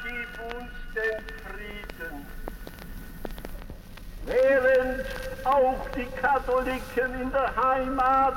gib 0.03 0.53
uns 0.53 0.71
den 0.93 1.23
Frieden. 1.45 2.48
Während 4.25 5.05
auch 5.45 5.87
die 5.95 6.05
Katholiken 6.21 7.21
in 7.21 7.31
der 7.31 7.55
Heimat 7.55 8.35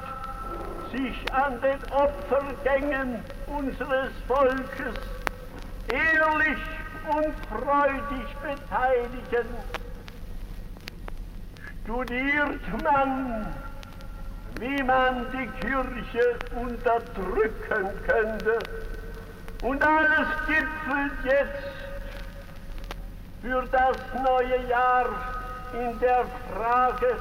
sich 0.93 1.33
an 1.33 1.61
den 1.61 1.79
Opfergängen 1.93 3.25
unseres 3.47 4.11
Volkes 4.27 4.97
ehrlich 5.89 6.59
und 7.09 7.35
freudig 7.49 8.27
beteiligen, 8.43 9.49
studiert 11.85 12.83
man, 12.83 13.47
wie 14.61 14.83
man 14.83 15.27
die 15.33 15.49
Kirche 15.67 16.39
unterdrücken 16.55 17.89
könnte. 18.07 18.59
Und 19.63 19.83
alles 19.83 20.29
gipfelt 20.47 21.13
jetzt 21.25 21.83
für 23.43 23.65
das 23.71 23.97
neue 24.23 24.69
Jahr 24.69 25.42
in 25.73 25.99
der 26.01 26.27
Frage, 26.53 27.17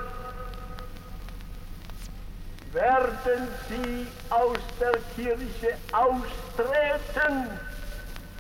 werden 2.74 3.47
Sie 3.70 4.08
aus 4.30 4.58
der 4.80 4.93
Kirche 5.16 5.78
austreten, 5.91 7.47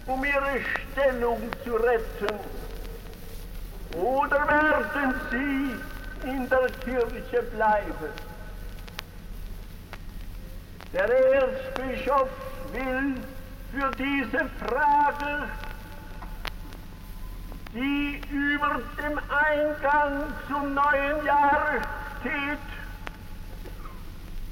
um 0.05 0.23
Ihre 0.23 0.61
Stellung 0.91 1.41
zu 1.63 1.75
retten, 1.75 2.39
oder 3.93 4.47
werden 4.47 5.15
Sie 5.31 6.27
in 6.29 6.49
der 6.49 6.69
Kirche 6.83 7.43
bleiben? 7.53 8.31
Der 10.93 11.09
Erzbischof 11.33 12.29
will 12.73 13.15
für 13.71 13.91
diese 13.97 14.49
Frage 14.65 15.47
die 17.73 18.21
über 18.71 19.01
dem 19.01 19.19
Eingang 19.29 20.33
zum 20.47 20.73
neuen 20.73 21.25
Jahr 21.25 21.81
steht, 22.19 22.59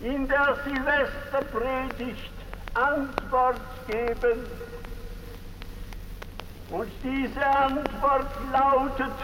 in 0.01 0.27
der 0.27 0.57
Silvesterpredigt 0.65 2.31
Antwort 2.73 3.61
geben. 3.87 4.45
Und 6.69 6.91
diese 7.03 7.45
Antwort 7.45 8.31
lautet, 8.51 9.15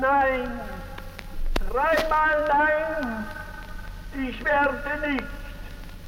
nein, 0.00 0.60
dreimal 1.68 2.48
nein, 2.48 3.26
ich 4.28 4.44
werde 4.44 5.08
nicht 5.10 5.24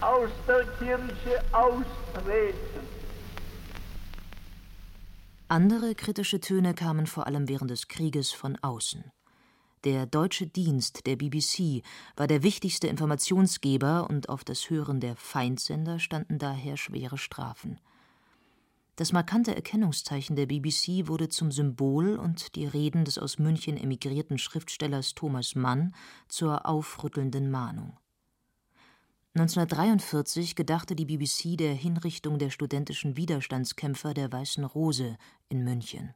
aus 0.01 0.31
der 0.47 0.65
Kirche 0.79 1.43
austreten. 1.53 2.92
Andere 5.53 5.95
kritische 5.95 6.41
Töne 6.41 6.73
kamen 6.73 7.07
vor 7.07 7.27
allem 7.27 7.47
während 7.47 7.71
des 7.71 7.87
Krieges 7.87 8.33
von 8.33 8.57
außen. 8.63 9.05
Der 9.85 10.07
deutsche 10.07 10.47
Dienst 10.47 11.05
der 11.05 11.17
BBC 11.17 11.83
war 12.17 12.27
der 12.27 12.43
wichtigste 12.43 12.87
Informationsgeber 12.87 14.09
und 14.09 14.31
auf 14.31 14.45
das 14.45 14.71
Hören 14.71 14.99
der 14.99 15.15
Feindsender 15.15 15.99
standen 15.99 16.39
daher 16.39 16.79
schwere 16.79 17.19
Strafen. 17.19 17.79
Das 18.97 19.13
markante 19.13 19.55
Erkennungszeichen 19.55 20.37
der 20.37 20.47
BBC 20.47 21.07
wurde 21.07 21.29
zum 21.29 21.53
Symbol 21.53 22.17
und 22.17 22.57
die 22.57 22.65
Reden 22.65 23.05
des 23.05 23.19
aus 23.19 23.39
München 23.39 23.77
emigrierten 23.77 24.39
Schriftstellers 24.39 25.15
Thomas 25.15 25.55
Mann 25.55 25.95
zur 26.29 26.65
aufrüttelnden 26.65 27.51
Mahnung. 27.51 27.99
1943 29.35 30.57
gedachte 30.57 30.95
die 30.95 31.07
BBC 31.07 31.57
der 31.57 31.73
Hinrichtung 31.73 32.39
der 32.39 32.51
studentischen 32.51 33.17
Widerstandskämpfer 33.17 34.13
der 34.13 34.31
Weißen 34.31 34.63
Rose 34.63 35.17
in 35.49 35.65
München. 35.65 36.15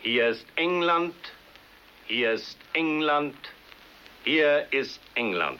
Hier 0.00 0.28
ist 0.28 0.44
England, 0.56 1.14
hier 2.06 2.32
ist 2.32 2.58
England, 2.74 3.34
hier 4.24 4.70
ist 4.70 5.00
England. 5.14 5.58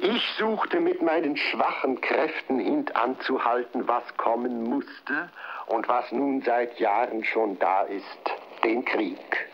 Ich 0.00 0.22
suchte 0.40 0.80
mit 0.80 1.00
meinen 1.02 1.36
schwachen 1.36 2.00
Kräften 2.00 2.58
hintanzuhalten, 2.58 3.86
was 3.86 4.02
kommen 4.16 4.64
musste 4.64 5.30
und 5.72 5.88
was 5.88 6.12
nun 6.12 6.42
seit 6.42 6.78
Jahren 6.78 7.24
schon 7.24 7.58
da 7.58 7.82
ist, 7.84 8.04
den 8.62 8.84
Krieg, 8.84 9.48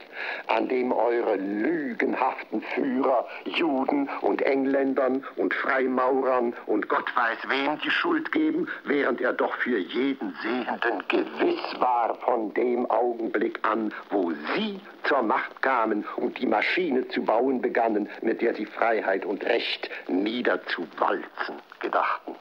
an 0.49 0.69
dem 0.69 0.91
eure 0.91 1.37
lügenhaften 1.37 2.61
Führer 2.75 3.25
Juden 3.45 4.09
und 4.23 4.43
Engländern 4.43 5.25
und 5.37 5.55
Freimaurern 5.55 6.55
und 6.67 6.89
Gott 6.89 7.15
weiß 7.15 7.39
wem 7.49 7.79
die 7.85 7.91
Schuld 7.91 8.33
geben, 8.33 8.69
während 8.85 9.21
er 9.21 9.33
doch 9.33 9.55
für 9.59 9.79
jeden 9.79 10.35
Sehenden 10.43 11.05
gewiss 11.07 11.81
war 11.81 12.17
von 12.17 12.53
dem 12.55 12.91
Augenblick 12.91 13.61
an, 13.63 13.95
wo 14.11 14.33
sie 14.57 14.81
zur 15.05 15.23
Macht 15.23 15.63
kamen 15.63 16.05
und 16.17 16.37
die 16.39 16.47
Maschine 16.47 17.07
zu 17.09 17.23
bauen 17.23 17.63
begannen, 17.63 18.09
mit 18.23 18.43
der 18.43 18.55
sie 18.55 18.67
Freiheit 18.67 19.25
und 19.25 19.45
Recht 19.45 19.89
niederzuwalzen 20.09 21.63
gedachten. 21.79 22.35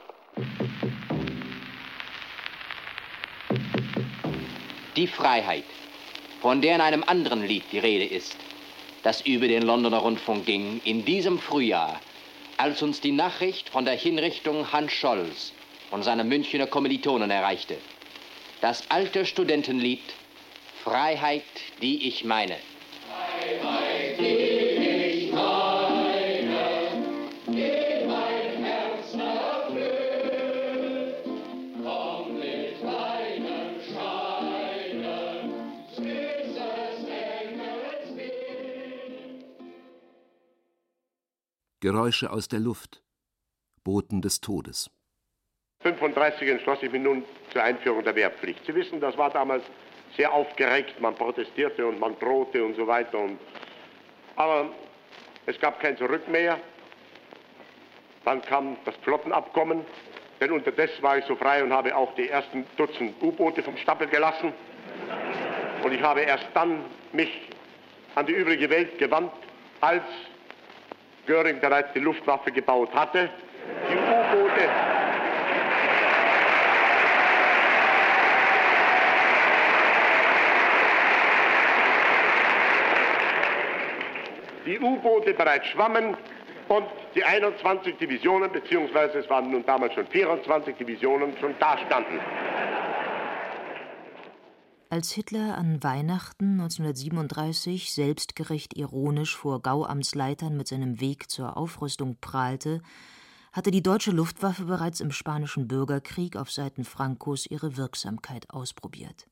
Die 4.98 5.06
Freiheit, 5.06 5.62
von 6.40 6.60
der 6.60 6.74
in 6.74 6.80
einem 6.80 7.04
anderen 7.06 7.46
Lied 7.46 7.62
die 7.70 7.78
Rede 7.78 8.04
ist, 8.04 8.36
das 9.04 9.20
über 9.20 9.46
den 9.46 9.62
Londoner 9.62 9.98
Rundfunk 9.98 10.44
ging, 10.44 10.80
in 10.84 11.04
diesem 11.04 11.38
Frühjahr, 11.38 12.00
als 12.56 12.82
uns 12.82 13.00
die 13.00 13.12
Nachricht 13.12 13.68
von 13.68 13.84
der 13.84 13.94
Hinrichtung 13.94 14.72
Hans 14.72 14.90
Scholz 14.90 15.52
und 15.92 16.02
seiner 16.02 16.24
Münchner 16.24 16.66
Kommilitonen 16.66 17.30
erreichte. 17.30 17.76
Das 18.60 18.90
alte 18.90 19.24
Studentenlied 19.24 20.02
Freiheit, 20.82 21.44
die 21.80 22.08
ich 22.08 22.24
meine. 22.24 22.56
Freiheit, 23.62 24.18
die 24.18 24.47
Geräusche 41.90 42.30
aus 42.30 42.48
der 42.48 42.60
Luft, 42.60 43.02
Boten 43.82 44.20
des 44.20 44.42
Todes. 44.42 44.90
1935 45.84 46.48
entschloss 46.50 46.82
ich 46.82 46.92
mich 46.92 47.00
nun 47.00 47.24
zur 47.50 47.62
Einführung 47.62 48.04
der 48.04 48.14
Wehrpflicht. 48.14 48.62
Sie 48.66 48.74
wissen, 48.74 49.00
das 49.00 49.16
war 49.16 49.30
damals 49.30 49.64
sehr 50.14 50.30
aufgeregt, 50.30 51.00
man 51.00 51.14
protestierte 51.14 51.86
und 51.86 51.98
man 51.98 52.18
drohte 52.18 52.62
und 52.62 52.76
so 52.76 52.86
weiter. 52.86 53.18
Und, 53.18 53.38
aber 54.36 54.70
es 55.46 55.58
gab 55.60 55.80
kein 55.80 55.96
Zurück 55.96 56.28
mehr. 56.28 56.60
Dann 58.22 58.42
kam 58.42 58.76
das 58.84 58.94
Flottenabkommen, 58.96 59.80
denn 60.42 60.52
unterdessen 60.52 61.02
war 61.02 61.16
ich 61.16 61.24
so 61.24 61.36
frei 61.36 61.64
und 61.64 61.72
habe 61.72 61.96
auch 61.96 62.14
die 62.16 62.28
ersten 62.28 62.66
Dutzend 62.76 63.14
U-Boote 63.22 63.62
vom 63.62 63.78
Stapel 63.78 64.08
gelassen. 64.08 64.52
Und 65.82 65.92
ich 65.94 66.02
habe 66.02 66.20
erst 66.20 66.48
dann 66.52 66.84
mich 67.14 67.48
an 68.14 68.26
die 68.26 68.34
übrige 68.34 68.68
Welt 68.68 68.98
gewandt, 68.98 69.32
als 69.80 70.04
Göring 71.28 71.60
bereits 71.60 71.92
die 71.92 72.00
Luftwaffe 72.00 72.50
gebaut 72.50 72.92
hatte. 72.94 73.28
Die 73.88 73.94
U-Boote 73.94 74.68
die 84.68 84.78
U-Boote 84.78 85.32
bereits 85.32 85.66
schwammen 85.68 86.14
und 86.68 86.84
die 87.14 87.24
21 87.24 87.96
Divisionen, 87.96 88.52
beziehungsweise 88.52 89.18
es 89.18 89.30
waren 89.30 89.50
nun 89.50 89.64
damals 89.64 89.94
schon 89.94 90.06
24 90.06 90.76
Divisionen, 90.76 91.34
schon 91.40 91.54
dastanden. 91.58 92.20
Als 94.90 95.12
Hitler 95.12 95.58
an 95.58 95.82
Weihnachten 95.82 96.52
1937 96.52 97.92
selbstgerecht 97.92 98.74
ironisch 98.74 99.36
vor 99.36 99.60
Gauamtsleitern 99.60 100.56
mit 100.56 100.66
seinem 100.66 100.98
Weg 100.98 101.30
zur 101.30 101.58
Aufrüstung 101.58 102.16
prahlte, 102.22 102.80
hatte 103.52 103.70
die 103.70 103.82
deutsche 103.82 104.12
Luftwaffe 104.12 104.64
bereits 104.64 105.00
im 105.00 105.10
Spanischen 105.10 105.68
Bürgerkrieg 105.68 106.36
auf 106.36 106.50
Seiten 106.50 106.84
Francos 106.84 107.44
ihre 107.44 107.76
Wirksamkeit 107.76 108.48
ausprobiert. 108.48 109.28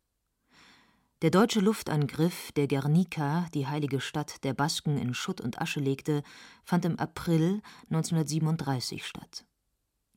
Der 1.23 1.31
deutsche 1.31 1.61
Luftangriff, 1.61 2.53
der 2.53 2.69
Guernica, 2.69 3.47
die 3.55 3.67
heilige 3.67 4.03
Stadt 4.03 4.45
der 4.45 4.53
Basken, 4.53 4.99
in 4.99 5.15
Schutt 5.15 5.41
und 5.41 5.63
Asche 5.63 5.81
legte, 5.81 6.23
fand 6.65 6.85
im 6.85 6.99
April 6.99 7.63
1937 7.89 9.07
statt. 9.07 9.46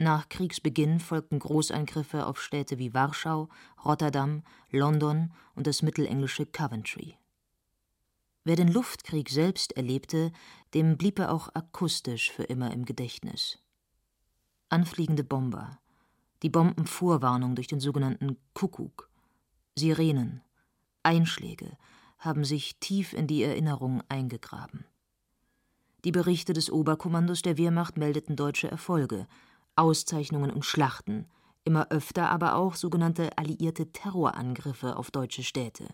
Nach 0.02 0.30
Kriegsbeginn 0.30 1.02
folgten 1.02 1.40
Großangriffe 1.40 2.26
auf 2.26 2.42
Städte 2.42 2.78
wie 2.78 2.94
Warschau, 2.94 3.50
Rotterdam, 3.84 4.44
London 4.72 5.34
und 5.56 5.68
das 5.68 5.82
mittelenglische 5.82 6.46
Coventry. 6.46 7.18
Wer 8.46 8.56
den 8.56 8.70
Luftkrieg 8.70 9.30
selbst 9.30 9.74
erlebte, 9.74 10.32
dem 10.74 10.98
blieb 10.98 11.20
er 11.20 11.34
auch 11.34 11.54
akustisch 11.54 12.32
für 12.32 12.44
immer 12.44 12.72
im 12.72 12.86
Gedächtnis. 12.86 13.60
Anfliegende 14.70 15.26
Bomber, 15.26 15.80
die 16.44 16.50
Bombenvorwarnung 16.50 17.56
durch 17.56 17.68
den 17.68 17.82
sogenannten 17.82 18.38
Kuckuck, 18.54 19.10
Sirenen, 19.76 20.42
Einschläge 21.04 21.78
haben 22.20 22.46
sich 22.46 22.80
tief 22.80 23.12
in 23.12 23.28
die 23.28 23.44
Erinnerung 23.44 24.02
eingegraben. 24.08 24.86
Die 26.06 26.14
Berichte 26.14 26.54
des 26.54 26.72
Oberkommandos 26.72 27.42
der 27.42 27.58
Wehrmacht 27.58 27.98
meldeten 27.98 28.38
deutsche 28.38 28.72
Erfolge, 28.72 29.28
Auszeichnungen 29.80 30.52
und 30.52 30.66
Schlachten, 30.66 31.26
immer 31.64 31.90
öfter 31.90 32.30
aber 32.30 32.56
auch 32.56 32.76
sogenannte 32.76 33.38
alliierte 33.38 33.92
Terrorangriffe 33.92 34.98
auf 34.98 35.10
deutsche 35.10 35.44
Städte. 35.44 35.88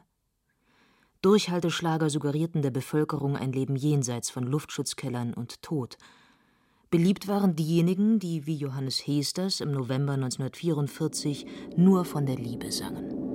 Durchhalteschlager 1.22 2.10
suggerierten 2.10 2.62
der 2.62 2.72
Bevölkerung 2.72 3.36
ein 3.36 3.52
Leben 3.52 3.76
jenseits 3.76 4.30
von 4.30 4.44
Luftschutzkellern 4.44 5.34
und 5.34 5.62
Tod. 5.62 5.98
Beliebt 6.92 7.28
waren 7.28 7.56
diejenigen, 7.56 8.20
die 8.20 8.46
wie 8.46 8.56
Johannes 8.56 9.08
Hesters 9.08 9.60
im 9.60 9.72
November 9.72 10.14
1944 10.14 11.46
nur 11.78 12.06
von 12.06 12.26
der 12.26 12.38
Liebe 12.38 12.72
sangen. 12.72 13.35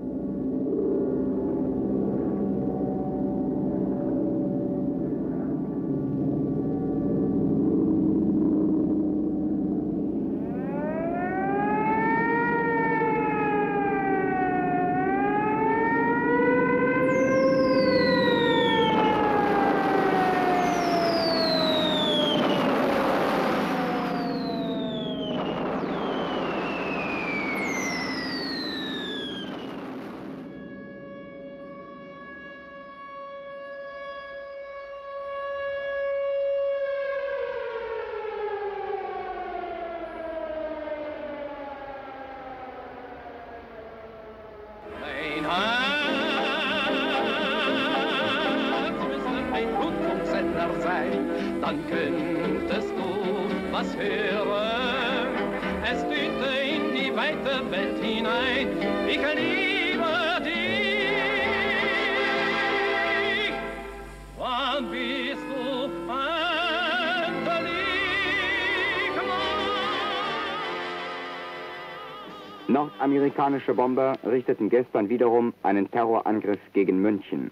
Nordamerikanische 73.11 73.75
Bomber 73.75 74.13
richteten 74.25 74.71
gestern 74.71 75.09
wiederum 75.09 75.53
einen 75.65 75.91
Terrorangriff 75.91 76.61
gegen 76.73 77.03
München. 77.03 77.51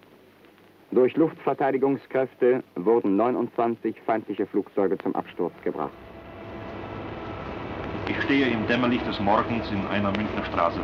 Durch 0.93 1.17
Luftverteidigungskräfte 1.17 2.63
wurden 2.77 3.17
29 3.17 4.01
feindliche 4.07 4.47
Flugzeuge 4.47 4.97
zum 4.99 5.17
Absturz 5.17 5.53
gebracht. 5.65 5.91
Ich 8.09 8.23
stehe 8.23 8.47
im 8.47 8.69
Dämmerlicht 8.69 9.05
des 9.09 9.19
Morgens 9.19 9.69
in 9.73 9.85
einer 9.89 10.13
Münchner 10.13 10.45
Straße. 10.45 10.81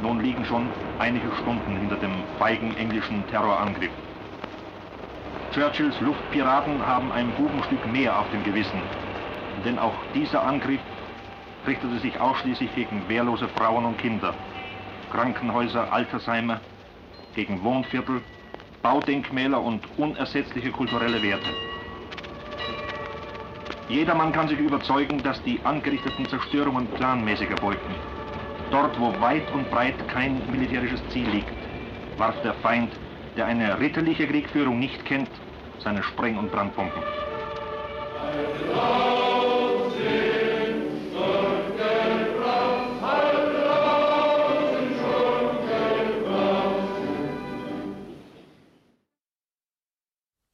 Nun 0.00 0.20
liegen 0.20 0.44
schon 0.44 0.68
einige 1.00 1.32
Stunden 1.42 1.76
hinter 1.80 1.96
dem 1.96 2.12
feigen 2.38 2.76
englischen 2.76 3.24
Terrorangriff. 3.28 3.90
Churchills 5.52 6.00
Luftpiraten 6.00 6.86
haben 6.86 7.10
ein 7.10 7.28
Bubenstück 7.36 7.84
mehr 7.92 8.16
auf 8.16 8.30
dem 8.30 8.44
Gewissen, 8.44 8.80
denn 9.64 9.80
auch 9.80 9.94
dieser 10.14 10.44
Angriff 10.44 10.80
richtete 11.68 11.98
sich 11.98 12.18
ausschließlich 12.18 12.74
gegen 12.74 13.08
wehrlose 13.08 13.46
Frauen 13.48 13.84
und 13.84 13.98
Kinder, 13.98 14.34
Krankenhäuser, 15.10 15.92
Altersheime, 15.92 16.60
gegen 17.34 17.62
Wohnviertel, 17.62 18.22
Baudenkmäler 18.82 19.62
und 19.62 19.82
unersetzliche 19.98 20.70
kulturelle 20.70 21.22
Werte. 21.22 21.50
Jedermann 23.88 24.32
kann 24.32 24.48
sich 24.48 24.58
überzeugen, 24.58 25.22
dass 25.22 25.42
die 25.44 25.60
angerichteten 25.64 26.26
Zerstörungen 26.28 26.86
planmäßig 26.88 27.50
erfolgten. 27.50 27.94
Dort, 28.70 28.98
wo 29.00 29.18
weit 29.20 29.50
und 29.54 29.70
breit 29.70 29.96
kein 30.08 30.42
militärisches 30.50 31.00
Ziel 31.10 31.28
liegt, 31.28 31.52
warf 32.18 32.34
der 32.42 32.54
Feind, 32.54 32.90
der 33.36 33.46
eine 33.46 33.78
ritterliche 33.78 34.26
Kriegführung 34.26 34.78
nicht 34.78 35.04
kennt, 35.04 35.28
seine 35.80 36.02
Spreng- 36.02 36.38
und 36.38 36.50
Brandbomben. 36.50 37.02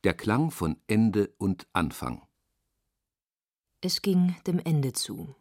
Der 0.04 0.12
Klang 0.12 0.50
von 0.50 0.76
Ende 0.86 1.32
und 1.38 1.66
Anfang. 1.72 2.20
Es 3.80 4.02
ging 4.02 4.36
dem 4.46 4.58
Ende 4.58 4.92
zu. 4.92 5.34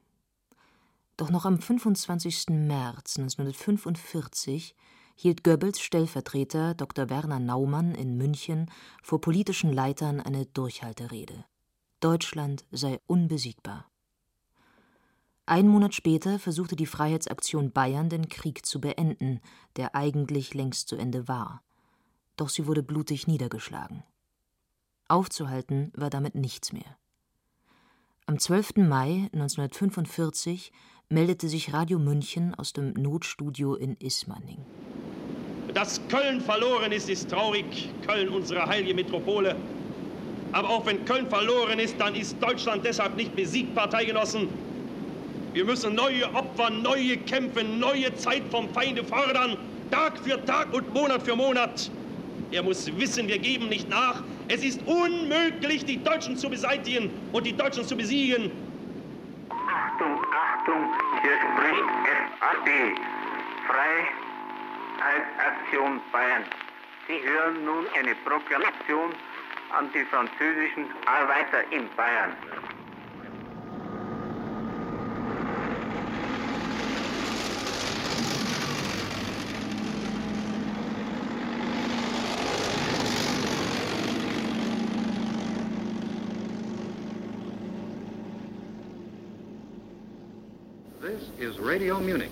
Doch 1.17 1.29
noch 1.29 1.43
am 1.43 1.59
25. 1.59 2.45
März 2.51 3.17
1945 3.17 4.73
hielt 5.15 5.43
Goebbels 5.43 5.81
Stellvertreter 5.81 6.75
Dr. 6.75 7.09
Werner 7.09 7.41
Naumann 7.41 7.93
in 7.93 8.15
München 8.15 8.71
vor 9.01 9.19
politischen 9.19 9.73
Leitern 9.73 10.21
eine 10.21 10.45
Durchhalterede. 10.45 11.43
Deutschland 11.99 12.63
sei 12.71 13.01
unbesiegbar. 13.05 13.91
Ein 15.45 15.67
Monat 15.67 15.93
später 15.93 16.39
versuchte 16.39 16.77
die 16.77 16.85
Freiheitsaktion 16.85 17.73
Bayern 17.73 18.07
den 18.07 18.29
Krieg 18.29 18.65
zu 18.65 18.79
beenden, 18.79 19.41
der 19.75 19.93
eigentlich 19.93 20.53
längst 20.53 20.87
zu 20.87 20.95
Ende 20.95 21.27
war. 21.27 21.61
Doch 22.37 22.47
sie 22.47 22.65
wurde 22.65 22.81
blutig 22.81 23.27
niedergeschlagen. 23.27 24.03
Aufzuhalten 25.07 25.91
war 25.95 26.09
damit 26.09 26.35
nichts 26.35 26.73
mehr. 26.73 26.97
Am 28.25 28.39
12. 28.39 28.77
Mai 28.77 29.29
1945 29.33 30.71
meldete 31.09 31.49
sich 31.49 31.73
Radio 31.73 31.99
München 31.99 32.55
aus 32.55 32.73
dem 32.73 32.93
Notstudio 32.93 33.75
in 33.75 33.95
Ismaning. 33.97 34.65
Dass 35.73 35.99
Köln 36.07 36.39
verloren 36.39 36.91
ist, 36.91 37.09
ist 37.09 37.29
traurig. 37.29 37.89
Köln, 38.05 38.29
unsere 38.29 38.65
heilige 38.65 38.93
Metropole. 38.93 39.55
Aber 40.51 40.69
auch 40.69 40.85
wenn 40.85 41.03
Köln 41.05 41.27
verloren 41.27 41.79
ist, 41.79 41.99
dann 41.99 42.15
ist 42.15 42.41
Deutschland 42.41 42.85
deshalb 42.85 43.15
nicht 43.15 43.35
besiegt, 43.35 43.73
Parteigenossen. 43.73 44.47
Wir 45.53 45.65
müssen 45.65 45.95
neue 45.95 46.33
Opfer, 46.33 46.69
neue 46.69 47.17
Kämpfe, 47.17 47.63
neue 47.63 48.15
Zeit 48.15 48.43
vom 48.49 48.69
Feinde 48.69 49.03
fordern. 49.03 49.57
Tag 49.91 50.17
für 50.17 50.43
Tag 50.45 50.73
und 50.73 50.93
Monat 50.93 51.21
für 51.23 51.35
Monat. 51.35 51.91
Er 52.53 52.61
muss 52.61 52.85
wissen, 52.99 53.27
wir 53.27 53.39
geben 53.39 53.67
nicht 53.67 53.89
nach. 53.89 54.23
Es 54.47 54.63
ist 54.63 54.79
unmöglich, 54.85 55.85
die 55.85 56.03
Deutschen 56.03 56.37
zu 56.37 56.51
beseitigen 56.51 57.09
und 57.31 57.47
die 57.47 57.53
Deutschen 57.53 57.83
zu 57.83 57.97
besiegen. 57.97 58.51
Achtung, 59.49 60.23
Achtung, 60.31 60.93
hier 61.23 61.33
spricht 61.33 61.89
FAD. 62.39 62.69
Freiheitsaktion 64.99 65.99
Bayern. 66.11 66.43
Sie 67.07 67.19
hören 67.27 67.65
nun 67.65 67.85
eine 67.97 68.13
Proklamation 68.23 69.13
an 69.75 69.89
die 69.91 70.05
französischen 70.05 70.85
Arbeiter 71.07 71.63
in 71.71 71.89
Bayern. 71.97 72.35
Radio 91.63 91.97
Munich, 91.97 92.31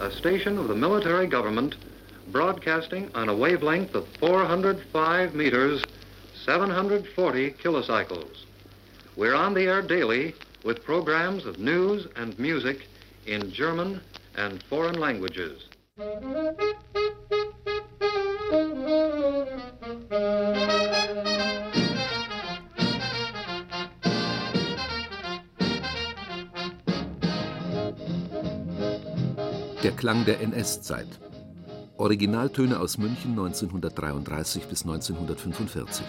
a 0.00 0.10
station 0.10 0.58
of 0.58 0.66
the 0.66 0.74
military 0.74 1.28
government 1.28 1.76
broadcasting 2.32 3.08
on 3.14 3.28
a 3.28 3.36
wavelength 3.36 3.94
of 3.94 4.08
405 4.18 5.32
meters, 5.32 5.84
740 6.44 7.52
kilocycles. 7.52 8.44
We're 9.16 9.36
on 9.36 9.54
the 9.54 9.62
air 9.62 9.80
daily 9.80 10.34
with 10.64 10.82
programs 10.82 11.46
of 11.46 11.60
news 11.60 12.08
and 12.16 12.36
music 12.36 12.88
in 13.26 13.52
German 13.52 14.00
and 14.36 14.60
foreign 14.64 14.98
languages. 14.98 15.68
Klang 30.04 30.26
der 30.26 30.42
NS-Zeit. 30.42 31.08
Originaltöne 31.96 32.78
aus 32.78 32.98
München 32.98 33.30
1933 33.30 34.66
bis 34.66 34.82
1945. 34.82 36.04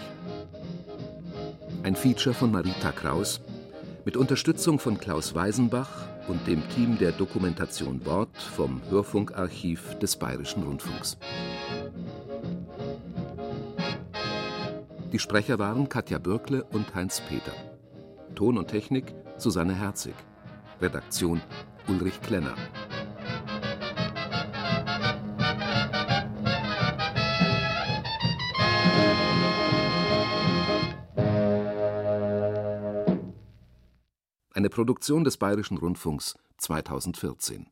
Ein 1.82 1.96
Feature 1.96 2.34
von 2.34 2.52
Marita 2.52 2.92
Kraus 2.92 3.40
mit 4.04 4.18
Unterstützung 4.18 4.78
von 4.78 4.98
Klaus 4.98 5.34
Weisenbach 5.34 5.88
und 6.28 6.46
dem 6.46 6.68
Team 6.68 6.98
der 6.98 7.12
Dokumentation 7.12 8.04
Wort 8.04 8.36
vom 8.36 8.82
Hörfunkarchiv 8.90 9.98
des 9.98 10.16
Bayerischen 10.16 10.64
Rundfunks. 10.64 11.16
Die 15.10 15.18
Sprecher 15.18 15.58
waren 15.58 15.88
Katja 15.88 16.18
Bürkle 16.18 16.64
und 16.64 16.94
Heinz 16.94 17.22
Peter. 17.30 17.52
Ton 18.34 18.58
und 18.58 18.68
Technik 18.68 19.14
Susanne 19.38 19.74
Herzig. 19.74 20.14
Redaktion 20.82 21.40
Ulrich 21.88 22.20
Klenner. 22.20 22.56
Produktion 34.76 35.24
des 35.24 35.38
Bayerischen 35.38 35.78
Rundfunks 35.78 36.34
2014 36.58 37.66